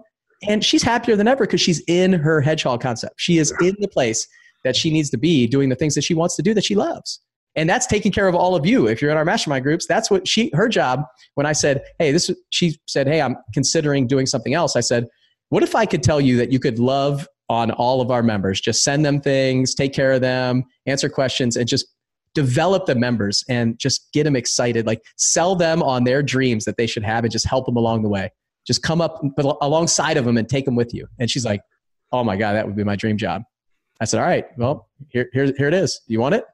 [0.46, 3.14] and she's happier than ever because she's in her hedgehog concept.
[3.16, 4.26] She is in the place
[4.64, 6.74] that she needs to be doing the things that she wants to do that she
[6.74, 7.20] loves.
[7.54, 8.86] And that's taking care of all of you.
[8.86, 11.02] If you're in our mastermind groups, that's what she her job
[11.34, 15.06] when I said, "Hey, this she said, "Hey, I'm considering doing something else." I said,
[15.50, 18.60] "What if I could tell you that you could love on all of our members.
[18.60, 21.86] Just send them things, take care of them, answer questions, and just
[22.34, 24.86] develop the members and just get them excited.
[24.86, 28.02] Like sell them on their dreams that they should have and just help them along
[28.02, 28.30] the way.
[28.66, 29.20] Just come up
[29.60, 31.06] alongside of them and take them with you.
[31.18, 31.60] And she's like,
[32.10, 33.42] oh my God, that would be my dream job.
[34.02, 36.00] I said, all right, well, here, here, here it is.
[36.08, 36.44] You want it?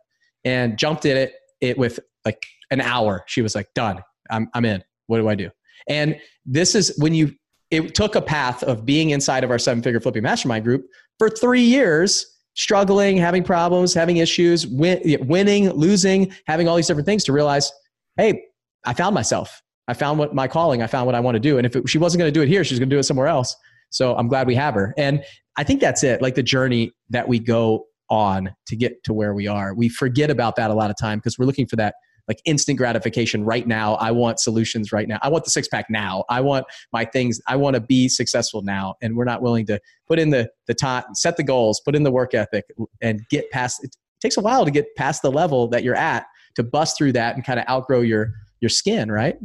[0.45, 1.33] And jumped in it,
[1.63, 3.25] it with like an hour.
[3.27, 4.03] She was like, done.
[4.31, 4.85] I'm, I'm in.
[5.07, 5.51] What do I do?
[5.89, 7.35] And this is when you
[7.71, 10.87] it took a path of being inside of our seven figure flipping mastermind group
[11.19, 17.07] for three years, struggling, having problems, having issues, win, winning, losing, having all these different
[17.07, 17.73] things to realize,
[18.17, 18.43] hey,
[18.85, 19.63] I found myself.
[19.87, 20.83] I found what my calling.
[20.83, 21.57] I found what I want to do.
[21.57, 23.05] And if it, she wasn't going to do it here, she's going to do it
[23.05, 23.57] somewhere else.
[23.91, 24.93] So I'm glad we have her.
[24.99, 25.25] And
[25.59, 26.23] I think that's it.
[26.23, 29.75] Like the journey that we go on to get to where we are.
[29.75, 31.97] We forget about that a lot of time because we're looking for that
[32.29, 33.95] like instant gratification right now.
[33.95, 35.19] I want solutions right now.
[35.23, 36.25] I want the six pack now.
[36.29, 37.41] I want my things.
[37.49, 38.95] I want to be successful now.
[39.03, 42.03] And we're not willing to put in the, the time, set the goals, put in
[42.03, 42.65] the work ethic
[43.01, 43.97] and get past it.
[44.21, 47.35] takes a while to get past the level that you're at to bust through that
[47.35, 49.37] and kind of outgrow your, your skin, right?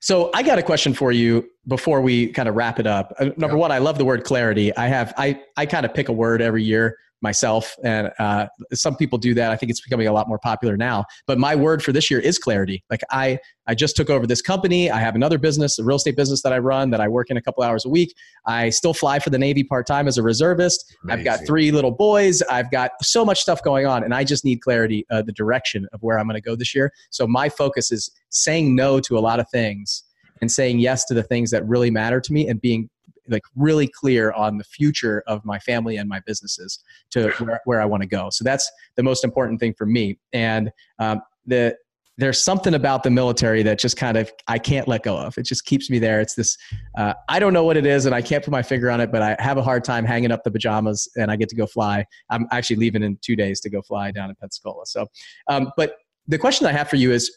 [0.00, 3.14] So I got a question for you before we kind of wrap it up.
[3.18, 3.60] Uh, number yeah.
[3.60, 4.76] one, I love the word clarity.
[4.76, 7.74] I have I I kind of pick a word every year myself.
[7.82, 9.50] And uh, some people do that.
[9.50, 11.04] I think it's becoming a lot more popular now.
[11.26, 12.84] But my word for this year is clarity.
[12.90, 14.90] Like I, I just took over this company.
[14.90, 17.36] I have another business, a real estate business that I run that I work in
[17.36, 18.14] a couple hours a week.
[18.46, 20.94] I still fly for the Navy part time as a reservist.
[21.04, 21.18] Amazing.
[21.18, 22.42] I've got three little boys.
[22.42, 25.86] I've got so much stuff going on, and I just need clarity, uh, the direction
[25.92, 26.92] of where I'm going to go this year.
[27.10, 30.02] So my focus is saying no to a lot of things
[30.40, 32.90] and saying yes to the things that really matter to me and being
[33.28, 37.80] like really clear on the future of my family and my businesses to where, where
[37.80, 38.28] I want to go.
[38.30, 40.18] So that's the most important thing for me.
[40.32, 41.76] And um, the
[42.18, 45.36] there's something about the military that just kind of I can't let go of.
[45.36, 46.20] It just keeps me there.
[46.20, 46.56] It's this
[46.96, 49.12] uh, I don't know what it is, and I can't put my finger on it,
[49.12, 51.66] but I have a hard time hanging up the pajamas, and I get to go
[51.66, 52.06] fly.
[52.30, 54.86] I'm actually leaving in two days to go fly down in Pensacola.
[54.86, 55.06] So,
[55.48, 55.96] um, but
[56.26, 57.30] the question I have for you is,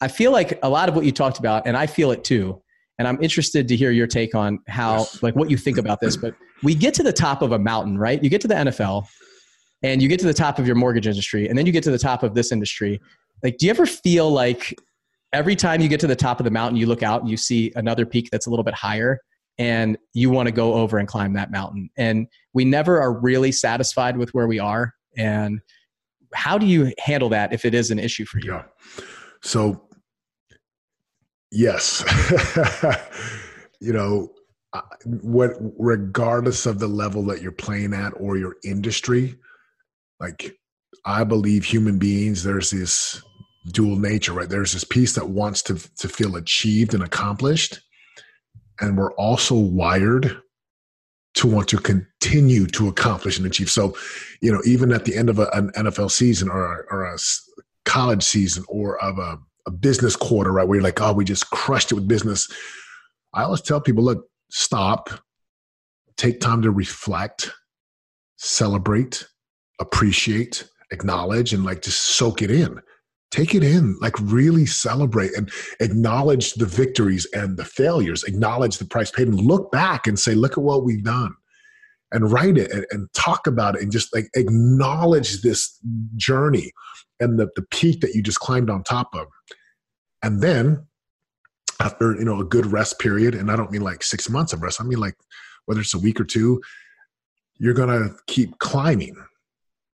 [0.00, 2.62] I feel like a lot of what you talked about, and I feel it too,
[2.98, 6.16] and i'm interested to hear your take on how like what you think about this
[6.16, 6.34] but
[6.64, 8.22] we get to the top of a mountain right?
[8.24, 9.06] You get to the nfl
[9.82, 11.90] and you get to the top of your mortgage industry and then you get to
[11.90, 13.00] the top of this industry.
[13.42, 14.74] Like do you ever feel like
[15.32, 17.36] every time you get to the top of the mountain you look out and you
[17.36, 19.20] see another peak that's a little bit higher
[19.58, 21.90] and you want to go over and climb that mountain?
[21.98, 25.60] And we never are really satisfied with where we are and
[26.32, 28.54] how do you handle that if it is an issue for you?
[28.54, 28.64] Yeah.
[29.42, 29.86] So
[31.54, 32.04] yes.
[33.80, 34.30] You know
[35.04, 39.36] what regardless of the level that you're playing at or your industry
[40.18, 40.56] like
[41.04, 43.22] i believe human beings there's this
[43.68, 44.48] dual nature right?
[44.48, 47.80] There's this piece that wants to to feel achieved and accomplished
[48.80, 50.40] and we're also wired
[51.34, 53.70] to want to continue to accomplish and achieve.
[53.70, 53.96] So
[54.40, 57.18] you know even at the end of a, an nfl season or, or a
[57.84, 61.50] college season or of a, a business quarter right where you're like oh we just
[61.50, 62.48] crushed it with business
[63.32, 65.10] i always tell people look stop,
[66.16, 67.50] take time to reflect,
[68.36, 69.26] celebrate,
[69.80, 72.80] appreciate, acknowledge, and like just soak it in.
[73.32, 75.50] Take it in, like really celebrate and
[75.80, 80.34] acknowledge the victories and the failures, acknowledge the price paid, and look back and say,
[80.34, 81.34] look at what we've done.
[82.12, 85.76] And write it and, and talk about it and just like acknowledge this
[86.14, 86.70] journey
[87.24, 89.26] and the, the peak that you just climbed on top of.
[90.22, 90.86] And then
[91.80, 94.62] after you know a good rest period and i don't mean like six months of
[94.62, 95.14] rest i mean like
[95.66, 96.60] whether it's a week or two
[97.58, 99.16] you're gonna keep climbing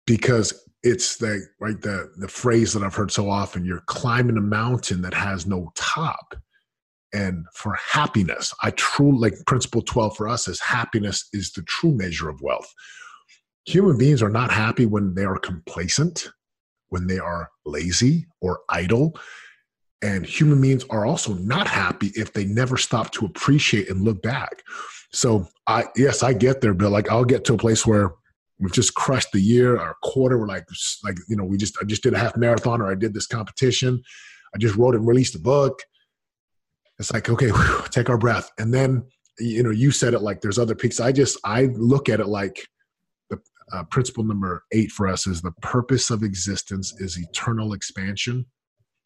[0.06, 4.40] because it's the right the the phrase that i've heard so often you're climbing a
[4.40, 6.34] mountain that has no top.
[7.12, 11.92] And for happiness i truly like principle 12 for us is happiness is the true
[11.92, 12.72] measure of wealth.
[13.66, 16.28] Human beings are not happy when they are complacent
[16.88, 19.14] when they are lazy or idle
[20.04, 24.22] and human beings are also not happy if they never stop to appreciate and look
[24.22, 24.62] back.
[25.12, 26.90] So I yes, I get there, Bill.
[26.90, 28.12] Like I'll get to a place where
[28.58, 30.38] we've just crushed the year or quarter.
[30.38, 30.66] We're like
[31.02, 33.26] like you know we just I just did a half marathon or I did this
[33.26, 34.02] competition.
[34.54, 35.80] I just wrote and released a book.
[36.98, 39.04] It's like okay, whew, take our breath, and then
[39.38, 41.00] you know you said it like there's other peaks.
[41.00, 42.66] I just I look at it like
[43.72, 48.46] uh, principle number eight for us is the purpose of existence is eternal expansion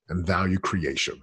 [0.08, 1.20] and value creation.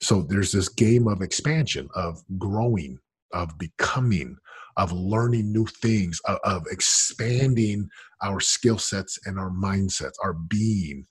[0.00, 2.98] So there's this game of expansion, of growing,
[3.32, 4.36] of becoming,
[4.76, 7.88] of learning new things, of, of expanding
[8.22, 11.06] our skill sets and our mindsets, our being,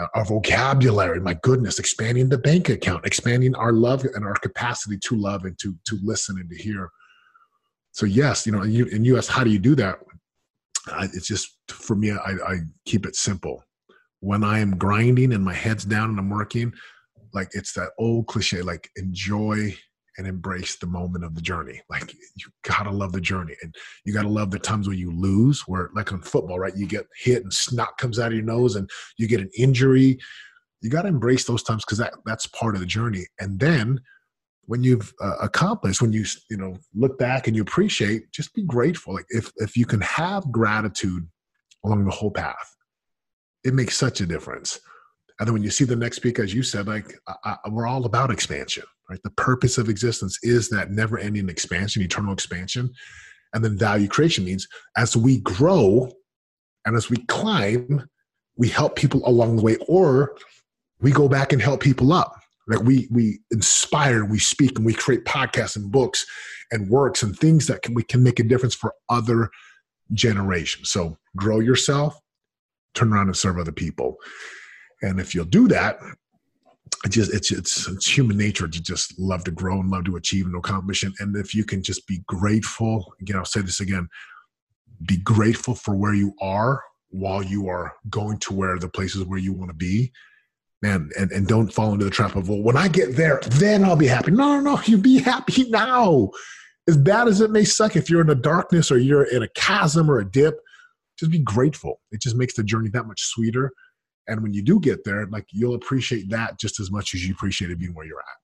[0.00, 1.20] uh, our vocabulary.
[1.20, 5.58] My goodness, expanding the bank account, expanding our love and our capacity to love and
[5.58, 6.90] to to listen and to hear.
[7.92, 10.00] So yes, you know, in, in U.S., how do you do that?
[11.12, 13.62] It's just for me, I, I keep it simple
[14.24, 16.72] when I am grinding and my head's down and I'm working,
[17.34, 19.76] like it's that old cliche, like enjoy
[20.16, 21.82] and embrace the moment of the journey.
[21.90, 23.74] Like you gotta love the journey, and
[24.06, 25.62] you gotta love the times when you lose.
[25.66, 26.74] Where like on football, right?
[26.74, 30.18] You get hit and snot comes out of your nose, and you get an injury.
[30.80, 33.26] You gotta embrace those times because that that's part of the journey.
[33.40, 34.00] And then
[34.66, 38.62] when you've uh, accomplished, when you you know look back and you appreciate, just be
[38.62, 39.14] grateful.
[39.14, 41.26] Like if if you can have gratitude
[41.84, 42.74] along the whole path
[43.64, 44.78] it makes such a difference.
[45.38, 47.86] And then when you see the next peak, as you said, like I, I, we're
[47.86, 49.18] all about expansion, right?
[49.24, 52.92] The purpose of existence is that never-ending expansion, eternal expansion,
[53.52, 56.10] and then value creation means as we grow
[56.86, 58.06] and as we climb,
[58.56, 60.36] we help people along the way, or
[61.00, 62.40] we go back and help people up.
[62.66, 66.24] Like we we inspire, we speak, and we create podcasts and books
[66.70, 69.50] and works and things that can, we can make a difference for other
[70.12, 70.90] generations.
[70.90, 72.18] So grow yourself,
[72.94, 74.16] turn around and serve other people.
[75.02, 75.98] And if you'll do that,
[77.04, 80.16] it just it's it's it's human nature to just love to grow and love to
[80.16, 81.02] achieve and accomplish.
[81.02, 84.08] And, and if you can just be grateful, again, I'll say this again,
[85.06, 89.38] be grateful for where you are while you are going to where the places where
[89.38, 90.12] you want to be.
[90.84, 93.84] Man, and, and don't fall into the trap of, well, when I get there, then
[93.84, 94.32] I'll be happy.
[94.32, 96.30] No, no, no, you be happy now.
[96.86, 99.48] As bad as it may suck, if you're in a darkness or you're in a
[99.54, 100.60] chasm or a dip,
[101.18, 102.02] just be grateful.
[102.10, 103.72] It just makes the journey that much sweeter.
[104.28, 107.32] And when you do get there, like you'll appreciate that just as much as you
[107.32, 108.36] appreciated being where you're at.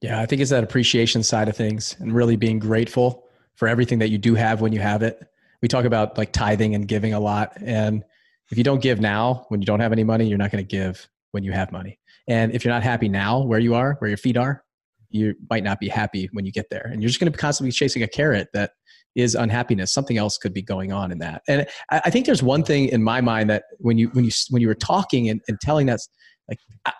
[0.00, 3.24] Yeah, I think it's that appreciation side of things and really being grateful
[3.56, 5.20] for everything that you do have when you have it.
[5.60, 7.54] We talk about like tithing and giving a lot.
[7.60, 8.04] And
[8.52, 10.68] if you don't give now when you don't have any money, you're not going to
[10.68, 11.98] give when you have money.
[12.28, 14.62] And if you're not happy now where you are, where your feet are,
[15.10, 16.88] you might not be happy when you get there.
[16.92, 18.72] And you're just going to be constantly chasing a carrot that
[19.14, 22.42] is unhappiness something else could be going on in that and I, I, think there's
[22.42, 25.40] one thing in my mind that when you when you when you were talking and,
[25.48, 25.98] and telling that
[26.48, 26.92] like I,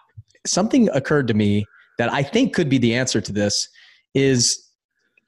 [0.47, 1.65] something occurred to me
[1.99, 3.69] that i think could be the answer to this
[4.15, 4.71] is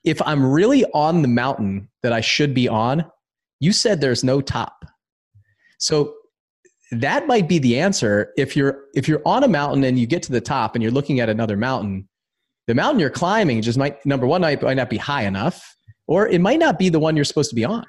[0.05, 3.05] if i'm really on the mountain that i should be on
[3.61, 4.84] you said there's no top
[5.78, 6.14] So
[6.93, 8.32] that might be the answer.
[8.36, 10.93] If you're if you're on a mountain and you get to the top and you're
[10.93, 12.09] looking at another mountain,
[12.66, 15.74] the mountain you're climbing just might number one might, might not be high enough,
[16.07, 17.84] or it might not be the one you're supposed to be on.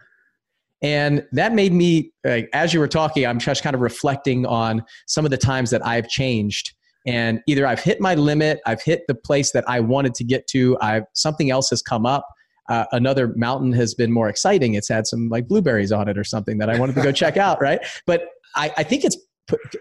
[0.84, 4.84] And that made me, like, as you were talking, I'm just kind of reflecting on
[5.06, 6.74] some of the times that I've changed.
[7.06, 10.48] And either I've hit my limit, I've hit the place that I wanted to get
[10.48, 12.28] to, I've something else has come up.
[12.70, 14.76] Uh, another mountain has been more exciting.
[14.76, 17.38] It's had some like blueberries on it or something that I wanted to go check
[17.38, 17.80] out, right?
[18.06, 19.18] But I, I think it's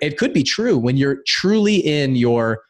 [0.00, 2.62] it could be true when you're truly in your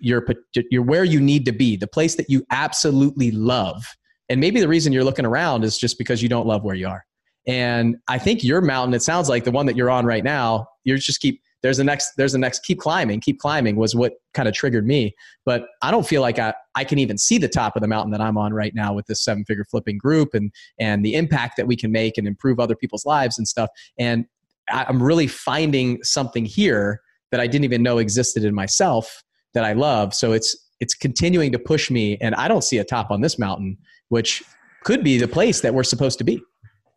[0.00, 0.24] your
[0.70, 3.84] your where you need to be, the place that you absolutely love.
[4.28, 6.88] And maybe the reason you're looking around is just because you don't love where you
[6.88, 7.04] are.
[7.46, 10.68] And I think your mountain, it sounds like the one that you're on right now,
[10.84, 14.14] you're just keep there's the next there's the next keep climbing keep climbing was what
[14.34, 15.14] kind of triggered me
[15.44, 18.10] but i don't feel like I, I can even see the top of the mountain
[18.12, 21.56] that i'm on right now with this seven figure flipping group and and the impact
[21.56, 24.26] that we can make and improve other people's lives and stuff and
[24.70, 27.00] i'm really finding something here
[27.30, 29.22] that i didn't even know existed in myself
[29.54, 32.84] that i love so it's it's continuing to push me and i don't see a
[32.84, 33.76] top on this mountain
[34.08, 34.42] which
[34.84, 36.42] could be the place that we're supposed to be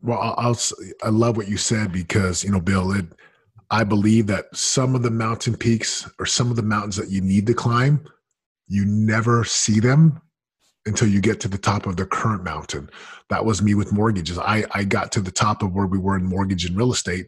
[0.05, 0.57] well, I'll,
[1.03, 3.05] i love what you said because you know, Bill, it,
[3.71, 7.21] I believe that some of the mountain peaks or some of the mountains that you
[7.21, 8.05] need to climb,
[8.67, 10.21] you never see them
[10.85, 12.89] until you get to the top of the current mountain.
[13.29, 14.37] That was me with mortgages.
[14.37, 17.25] I I got to the top of where we were in mortgage and real estate,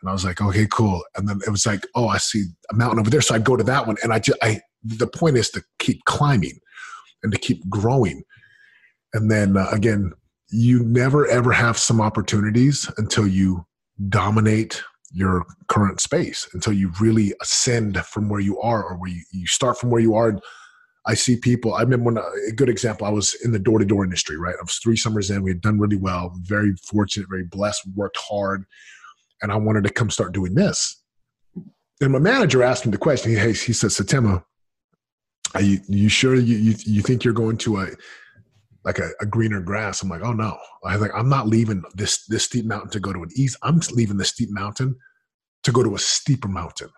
[0.00, 1.02] and I was like, okay, cool.
[1.16, 3.56] And then it was like, oh, I see a mountain over there, so I go
[3.56, 6.58] to that one, and I just I the point is to keep climbing
[7.22, 8.22] and to keep growing,
[9.14, 10.12] and then uh, again
[10.50, 13.66] you never ever have some opportunities until you
[14.08, 14.82] dominate
[15.12, 19.46] your current space until you really ascend from where you are or where you, you
[19.46, 20.38] start from where you are.
[21.06, 24.36] I see people i remember when a good example i was in the door-to-door industry
[24.36, 24.54] right?
[24.58, 25.42] I was three summers in.
[25.42, 26.34] We had done really well.
[26.42, 28.64] Very fortunate very blessed worked hard
[29.42, 31.02] and i wanted to come start doing this
[32.00, 34.40] and my manager asked me the question He, hey he said Setema uh,
[35.54, 37.86] are you, you sure you, you, you think you're going to a
[38.84, 40.02] like a, a, greener grass.
[40.02, 43.12] I'm like, oh no, I like I'm not leaving this this steep mountain to go
[43.12, 43.56] to an east.
[43.62, 44.96] I'm leaving the steep mountain
[45.64, 46.88] to go to a steeper mountain,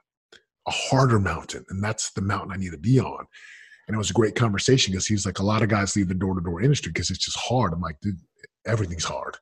[0.66, 3.26] a harder mountain, and that's the mountain I need to be on.
[3.88, 6.14] And it was a great conversation because he's like, a lot of guys leave the
[6.14, 7.72] door to door industry because it's just hard.
[7.72, 8.20] I'm like, dude,
[8.66, 9.36] everything's hard.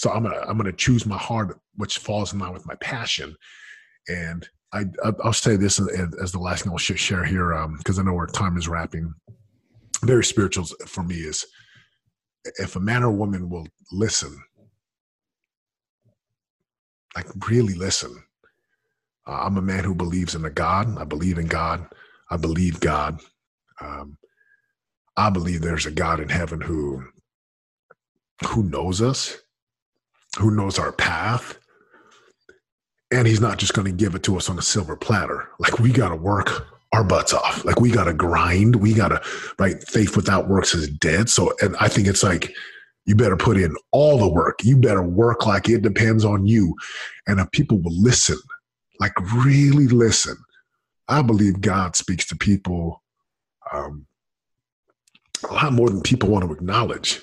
[0.00, 3.36] So I'm gonna I'm gonna choose my heart, which falls in line with my passion.
[4.08, 4.86] And I
[5.22, 8.26] I'll say this as the last thing I'll share here because um, I know our
[8.26, 9.12] time is wrapping
[10.04, 11.44] very spiritual for me is
[12.56, 14.42] if a man or woman will listen,
[17.14, 18.24] like really listen.
[19.26, 20.96] Uh, I'm a man who believes in a God.
[20.98, 21.86] I believe in God.
[22.30, 23.20] I believe God.
[23.80, 24.16] Um,
[25.16, 27.04] I believe there's a God in heaven who
[28.48, 29.36] who knows us,
[30.38, 31.58] who knows our path,
[33.10, 35.48] and He's not just going to give it to us on a silver platter.
[35.58, 37.64] Like we got to work our butts off.
[37.64, 38.76] Like we got to grind.
[38.76, 39.22] We got to,
[39.58, 39.82] right?
[39.88, 41.28] Faith without works is dead.
[41.28, 42.52] So, and I think it's like,
[43.06, 44.60] you better put in all the work.
[44.62, 46.74] You better work like it depends on you.
[47.26, 48.38] And if people will listen,
[48.98, 50.36] like really listen,
[51.08, 53.02] I believe God speaks to people
[53.72, 54.06] um,
[55.48, 57.22] a lot more than people want to acknowledge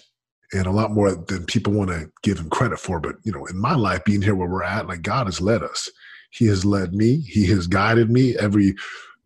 [0.54, 3.00] and a lot more than people want to give him credit for.
[3.00, 5.64] But, you know, in my life, being here where we're at, like God has led
[5.64, 5.90] us.
[6.30, 7.20] He has led me.
[7.22, 8.76] He has guided me every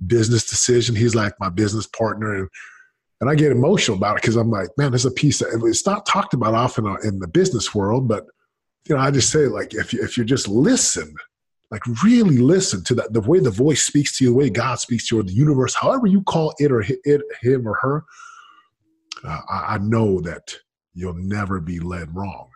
[0.05, 0.95] business decision.
[0.95, 2.49] He's like my business partner, and
[3.19, 5.85] and I get emotional about it because I'm like, man, there's a piece that it's
[5.85, 8.25] not talked about often in the business world, but
[8.87, 11.13] you know, I just say like if you, if you just listen,
[11.69, 14.79] like really listen to that, the way the voice speaks to you, the way God
[14.79, 18.03] speaks to you, or the universe, however you call it or it, him or her,
[19.23, 20.55] uh, I, I know that
[20.93, 22.49] you'll never be led wrong.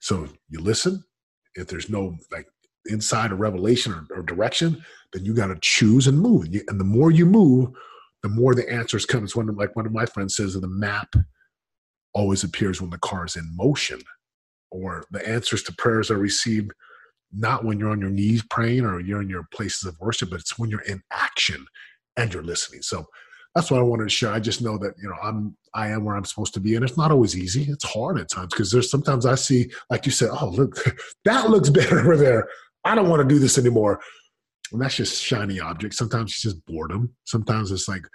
[0.00, 1.04] So you listen.
[1.54, 2.48] If there's no like
[2.86, 6.48] inside or revelation or, or direction, then you got to choose and move.
[6.68, 7.70] And the more you move,
[8.22, 9.24] the more the answers come.
[9.24, 11.14] It's one of, like one of my friends says, the map
[12.12, 14.00] always appears when the car is in motion,
[14.70, 16.72] or the answers to prayers are received
[17.36, 20.40] not when you're on your knees praying or you're in your places of worship, but
[20.40, 21.66] it's when you're in action
[22.16, 22.80] and you're listening.
[22.82, 23.06] So
[23.54, 24.32] that's what I wanted to share.
[24.32, 26.84] I just know that you know I'm I am where I'm supposed to be, and
[26.84, 27.64] it's not always easy.
[27.70, 30.76] It's hard at times because there's sometimes I see, like you said, oh look,
[31.24, 32.48] that looks better over there.
[32.84, 34.00] I don't want to do this anymore.
[34.72, 35.94] And that's just shiny object.
[35.94, 37.14] Sometimes it's just boredom.
[37.24, 38.06] Sometimes it's like,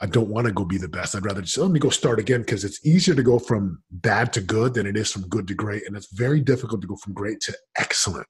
[0.00, 1.14] I don't want to go be the best.
[1.14, 4.32] I'd rather just let me go start again because it's easier to go from bad
[4.34, 5.86] to good than it is from good to great.
[5.86, 8.26] And it's very difficult to go from great to excellent.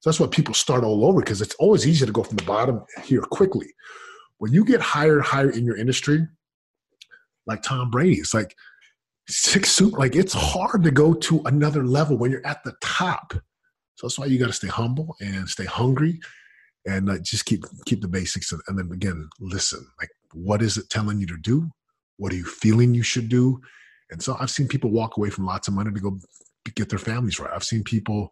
[0.00, 2.44] So that's why people start all over because it's always easier to go from the
[2.44, 3.68] bottom here quickly.
[4.38, 6.26] When you get and higher in your industry,
[7.46, 8.54] like Tom Brady, it's like
[9.28, 13.34] six suit, like it's hard to go to another level when you're at the top
[13.96, 16.20] So that's why you got to stay humble and stay hungry,
[16.86, 18.52] and uh, just keep keep the basics.
[18.52, 19.86] And, and then again, listen.
[19.98, 21.68] Like, what is it telling you to do?
[22.18, 23.60] What are you feeling you should do?
[24.10, 26.18] And so I've seen people walk away from lots of money to go
[26.74, 27.50] get their families right.
[27.52, 28.30] I've seen people,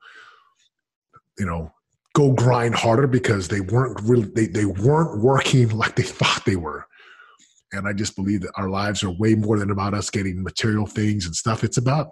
[1.39, 1.73] you know,
[2.15, 6.57] go grind harder because they weren't really they, they weren't working like they thought they
[6.57, 6.87] were.
[7.73, 10.87] And I just believe that our lives are way more than about us getting material
[10.87, 11.65] things and stuff.
[11.65, 12.11] It's about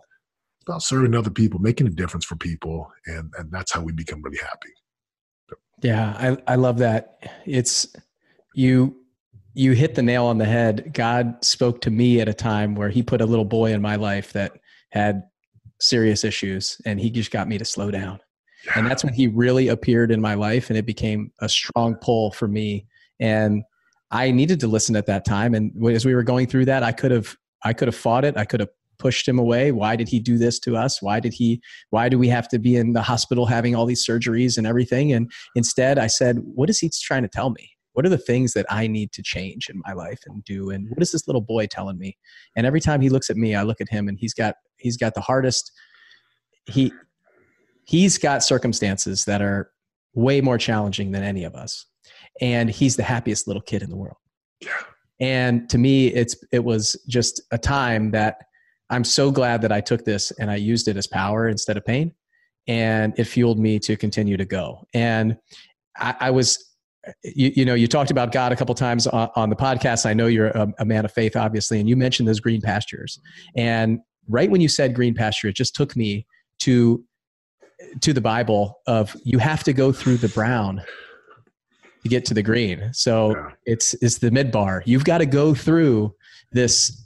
[0.66, 4.22] about serving other people, making a difference for people, and and that's how we become
[4.22, 4.70] really happy.
[5.82, 7.18] Yeah, I I love that.
[7.46, 7.86] It's
[8.54, 8.96] you
[9.54, 10.92] you hit the nail on the head.
[10.94, 13.96] God spoke to me at a time where he put a little boy in my
[13.96, 14.52] life that
[14.90, 15.24] had
[15.80, 18.20] serious issues and he just got me to slow down.
[18.74, 22.30] And that's when he really appeared in my life and it became a strong pull
[22.32, 22.86] for me.
[23.20, 23.64] And
[24.10, 25.54] I needed to listen at that time.
[25.54, 28.36] And as we were going through that, I could have I could have fought it.
[28.36, 29.72] I could have pushed him away.
[29.72, 31.02] Why did he do this to us?
[31.02, 31.60] Why did he
[31.90, 35.12] why do we have to be in the hospital having all these surgeries and everything?
[35.12, 37.70] And instead I said, what is he trying to tell me?
[37.94, 40.70] What are the things that I need to change in my life and do?
[40.70, 42.16] And what is this little boy telling me?
[42.56, 44.96] And every time he looks at me, I look at him and he's got he's
[44.96, 45.72] got the hardest
[46.66, 46.92] he
[47.84, 49.70] he's got circumstances that are
[50.14, 51.86] way more challenging than any of us.
[52.40, 54.16] And he's the happiest little kid in the world.
[54.60, 54.70] Yeah.
[55.20, 58.36] and to me it's it was just a time that
[58.90, 61.84] i'm so glad that i took this and i used it as power instead of
[61.84, 62.14] pain.
[62.68, 64.86] And it fueled me to continue to go.
[64.94, 65.36] And
[65.96, 66.72] i, I was
[67.24, 70.06] you, you, know you talked about god a couple times on, on the podcast.
[70.06, 73.18] I know you're a, a man of faith obviously and you mentioned those green pastures.
[73.56, 76.24] And right when you said green pasture it just took me
[76.60, 77.04] to
[78.00, 80.82] to the bible of you have to go through the brown
[82.02, 82.90] to get to the green.
[82.92, 83.50] So Yeah.
[83.64, 84.82] it's it's the midbar.
[84.86, 86.14] You've got to go through
[86.52, 86.98] this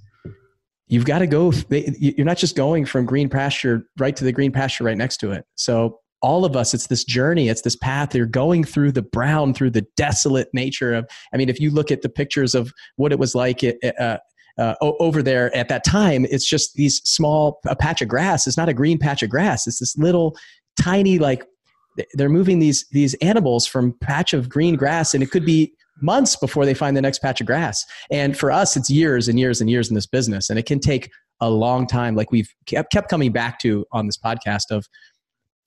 [0.89, 4.53] you've got to go you're not just going from green pasture right to the green
[4.53, 5.45] pasture right next to it.
[5.57, 8.15] So all of us it's this journey it's this path.
[8.15, 11.91] You're going through the brown through the desolate nature of i mean if you look
[11.91, 14.19] at the pictures of what it was like it, uh,
[14.59, 18.47] uh, over there at that time it's just these small a patch of grass.
[18.47, 19.67] It's not a green patch of grass.
[19.67, 20.35] It's this little
[20.81, 21.45] tiny like
[22.15, 25.73] they're moving these these animals from patch of green grass and it could be
[26.03, 27.85] months before they find the next patch of grass.
[28.11, 30.81] And for us it's years and years and years in this business and it can
[30.81, 31.11] take
[31.41, 32.15] a long time.
[32.15, 34.87] Like we've kept, kept coming back to on this podcast of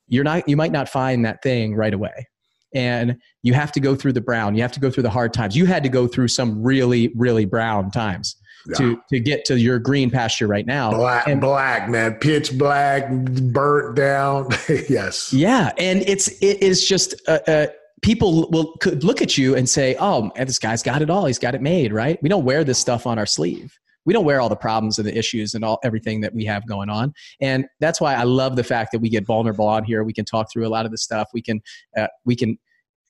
[0.07, 2.27] you're not you might not find that thing right away.
[2.75, 4.55] And you have to go through the brown.
[4.55, 5.57] You have to go through the hard times.
[5.57, 8.35] You had to go through some really really brown times
[8.75, 10.91] to to get to your green pasture right now.
[10.91, 14.47] Black, And- black man, pitch black, burnt down.
[14.89, 15.33] yes.
[15.33, 15.71] yeah.
[15.77, 17.67] And it's it is just uh, uh,
[18.01, 21.25] people will could look at you and say oh this guy's got it all.
[21.25, 22.21] He's got it made right?
[22.21, 23.77] We don't wear this stuff on our sleeve.
[24.05, 26.65] We don't wear all the problems and the issues and all everything that we have
[26.67, 27.13] going on.
[27.41, 30.03] And that's why i love the fact that we get vulnerable on here.
[30.03, 31.29] We can talk through a lot of this stuff.
[31.33, 31.61] We can
[31.97, 32.57] uh, we can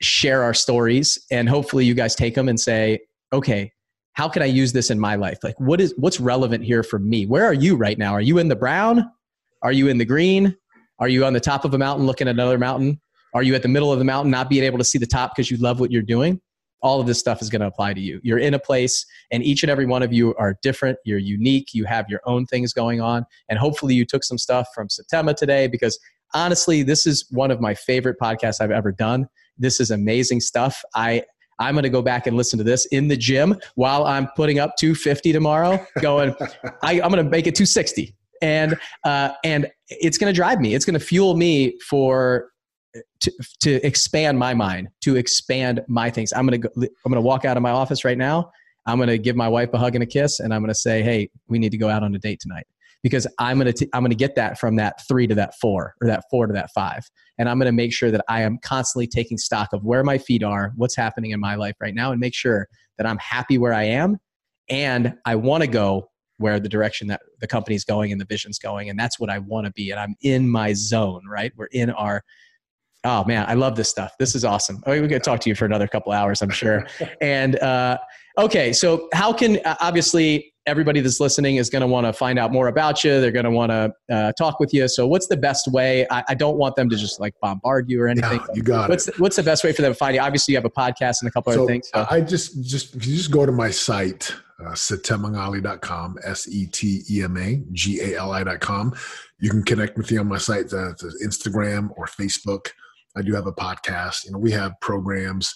[0.02, 3.00] share our stories and hopefully you guys take them and say
[3.34, 3.70] okay
[4.14, 5.40] how can i use this in my life?
[5.44, 7.26] Like what is what's relevant here for me?
[7.26, 8.14] Where are you right now?
[8.14, 9.10] Are you in the brown?
[9.62, 10.56] Are you in the green?
[11.00, 13.00] Are you on the top of a mountain looking at another mountain?
[13.34, 15.36] Are you at the middle of the mountain not being able to see the top
[15.36, 16.42] because you love what you're doing?
[16.82, 18.20] All of this stuff is going to apply to you.
[18.24, 20.98] You're in a place and each and every one of you are different.
[21.06, 21.74] You're unique.
[21.74, 23.26] You have your own things going on.
[23.50, 26.00] And hopefully you took some stuff from Setema today because
[26.34, 29.28] honestly this is one of my favorite podcasts i've ever done.
[29.58, 30.82] This is amazing stuff.
[30.96, 31.24] I
[31.60, 34.60] i'm going to go back and listen to this in the gym while i'm putting
[34.60, 36.36] up 250 tomorrow going
[36.84, 40.74] I, i'm going to make it 260 and uh, and it's going to drive me.
[40.74, 42.52] It's going to fuel me for
[43.22, 43.32] to,
[43.62, 46.34] to expand my mind to expand my things.
[46.34, 48.52] I'm going to go, i'm going to walk out of my office right now.
[48.86, 50.76] I'm going to give my wife a hug and a kiss and i'm going to
[50.76, 52.66] say hey we need to go out on a date tonight
[53.04, 55.96] because i'm going to i'm going to get that from that 3 to that 4
[56.02, 57.04] or that 4 to that 5
[57.38, 60.18] and i'm going to make sure that i am constantly taking stock of where my
[60.18, 63.58] feet are what's happening in my life right now and make sure that i'm happy
[63.58, 64.18] where i am
[64.70, 68.58] and i want to go where the direction that the company's going and the vision's
[68.58, 71.52] going and that's what i want to be and i'm in my zone right?
[71.56, 72.24] We're in our
[73.04, 74.14] oh man i love this stuff.
[74.20, 74.82] This is awesome.
[74.86, 76.88] I mean, we could talk to you for another couple hours i'm sure.
[77.22, 77.98] And uh,
[78.38, 82.52] okay so how can obviously everybody that's listening is going to want to find out
[82.52, 85.38] more about you they're going to want to uh, talk with you so what's the
[85.38, 88.54] best way I, I don't want them to just like bombard you or anything Yeah,
[88.54, 89.16] you got what's it.
[89.16, 91.22] the, what's the best way for them to find you obviously you have a podcast
[91.22, 92.06] and a couple So other things so.
[92.10, 97.02] I just just if you just go to my site, uh, setemagali.com, S E T
[97.10, 98.94] E M A G A L I.com.
[99.40, 100.94] You can connect with me on my site, uh,
[101.24, 102.68] Instagram or Facebook.
[103.16, 104.26] I do have a podcast.
[104.26, 105.54] You know, we have programs,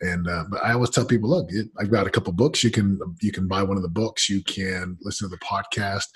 [0.00, 2.62] and uh, but I always tell people, look, I've got a couple books.
[2.62, 4.28] You can you can buy one of the books.
[4.28, 6.06] You can listen to the podcast.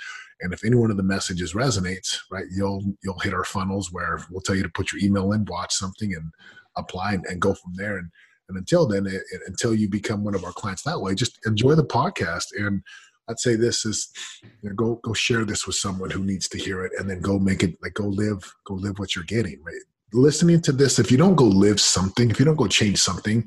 [0.41, 4.21] And if any one of the messages resonates, right, you'll you'll hit our funnels where
[4.31, 6.33] we'll tell you to put your email in, watch something, and
[6.77, 7.97] apply, and, and go from there.
[7.99, 8.11] And
[8.49, 11.75] and until then, it, until you become one of our clients that way, just enjoy
[11.75, 12.47] the podcast.
[12.57, 12.83] And
[13.29, 14.13] I'd say this is,
[14.63, 17.21] you know, go go share this with someone who needs to hear it, and then
[17.21, 19.61] go make it like go live go live what you're getting.
[19.65, 19.75] Right,
[20.13, 23.45] listening to this, if you don't go live something, if you don't go change something,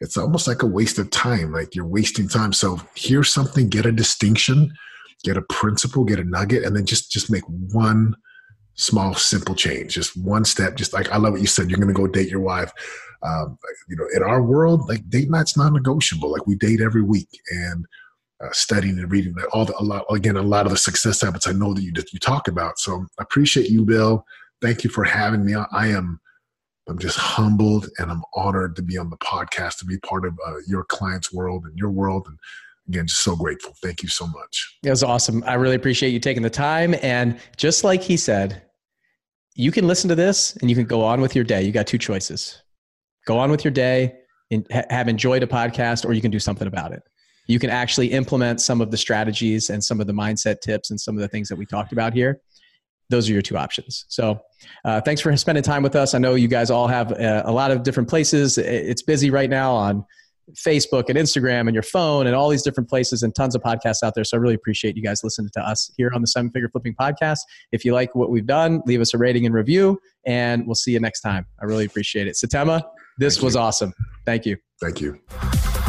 [0.00, 1.52] it's almost like a waste of time.
[1.52, 2.52] Like you're wasting time.
[2.52, 4.72] So hear something, get a distinction,
[5.24, 8.16] get a principle, get a nugget, and then just just make one
[8.74, 9.94] small, simple change.
[9.94, 10.76] Just one step.
[10.76, 11.70] Just like I love what you said.
[11.70, 12.72] You're to go date your wife.
[13.22, 16.32] Um, you know, in our world, like date night's non-negotiable.
[16.32, 17.84] Like we date every week, and
[18.42, 21.46] uh, studying and reading all the a lot again a lot of the success habits
[21.46, 22.78] I know that you that you talk about.
[22.78, 24.24] So I appreciate you, Bill.
[24.60, 25.54] Thank you for having me.
[25.54, 26.20] I am
[26.88, 30.36] I'm just humbled and I'm honored to be on the podcast, to be part of
[30.46, 32.26] uh, your client's world and your world.
[32.26, 32.36] And
[32.88, 33.74] again, just so grateful.
[33.80, 34.78] Thank you so much.
[34.82, 35.44] It was awesome.
[35.46, 36.96] I really appreciate you taking the time.
[37.00, 38.62] And just like he said,
[39.54, 41.62] you can listen to this and you can go on with your day.
[41.62, 42.62] You got two choices
[43.26, 44.14] go on with your day
[44.50, 47.02] and have enjoyed a podcast, or you can do something about it.
[47.46, 51.00] You can actually implement some of the strategies and some of the mindset tips and
[51.00, 52.40] some of the things that we talked about here
[53.10, 54.06] those are your two options.
[54.08, 54.40] So,
[54.84, 56.14] uh, thanks for spending time with us.
[56.14, 58.56] I know you guys all have a, uh, a, lot of different places.
[58.56, 60.04] It's busy right now on
[60.52, 64.02] Facebook and Instagram and your phone and all these different places and tons of podcasts
[64.02, 64.24] out there.
[64.24, 66.94] So, I really appreciate you guys listening to us here on the Seven Figure Flipping
[66.94, 67.40] Podcast.
[67.72, 70.92] If you like what we've done, leave us a rating and review, and we'll see
[70.92, 71.46] you next time.
[71.60, 72.36] I really appreciate it.
[72.36, 72.82] Setema,
[73.18, 73.60] this Thank was you.
[73.60, 73.92] awesome.
[74.26, 74.56] Thank you.
[74.80, 75.20] Thank you.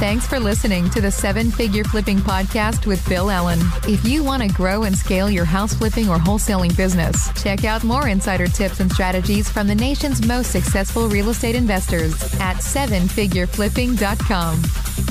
[0.01, 3.59] Thanks for listening to the Seven Figure Flipping Podcast with Bill Allen.
[3.87, 7.83] If you want to grow and scale your house flipping or wholesaling business, check out
[7.83, 15.10] more insider tips and strategies from the nation's most successful real estate investors at sevenfigureflipping.com.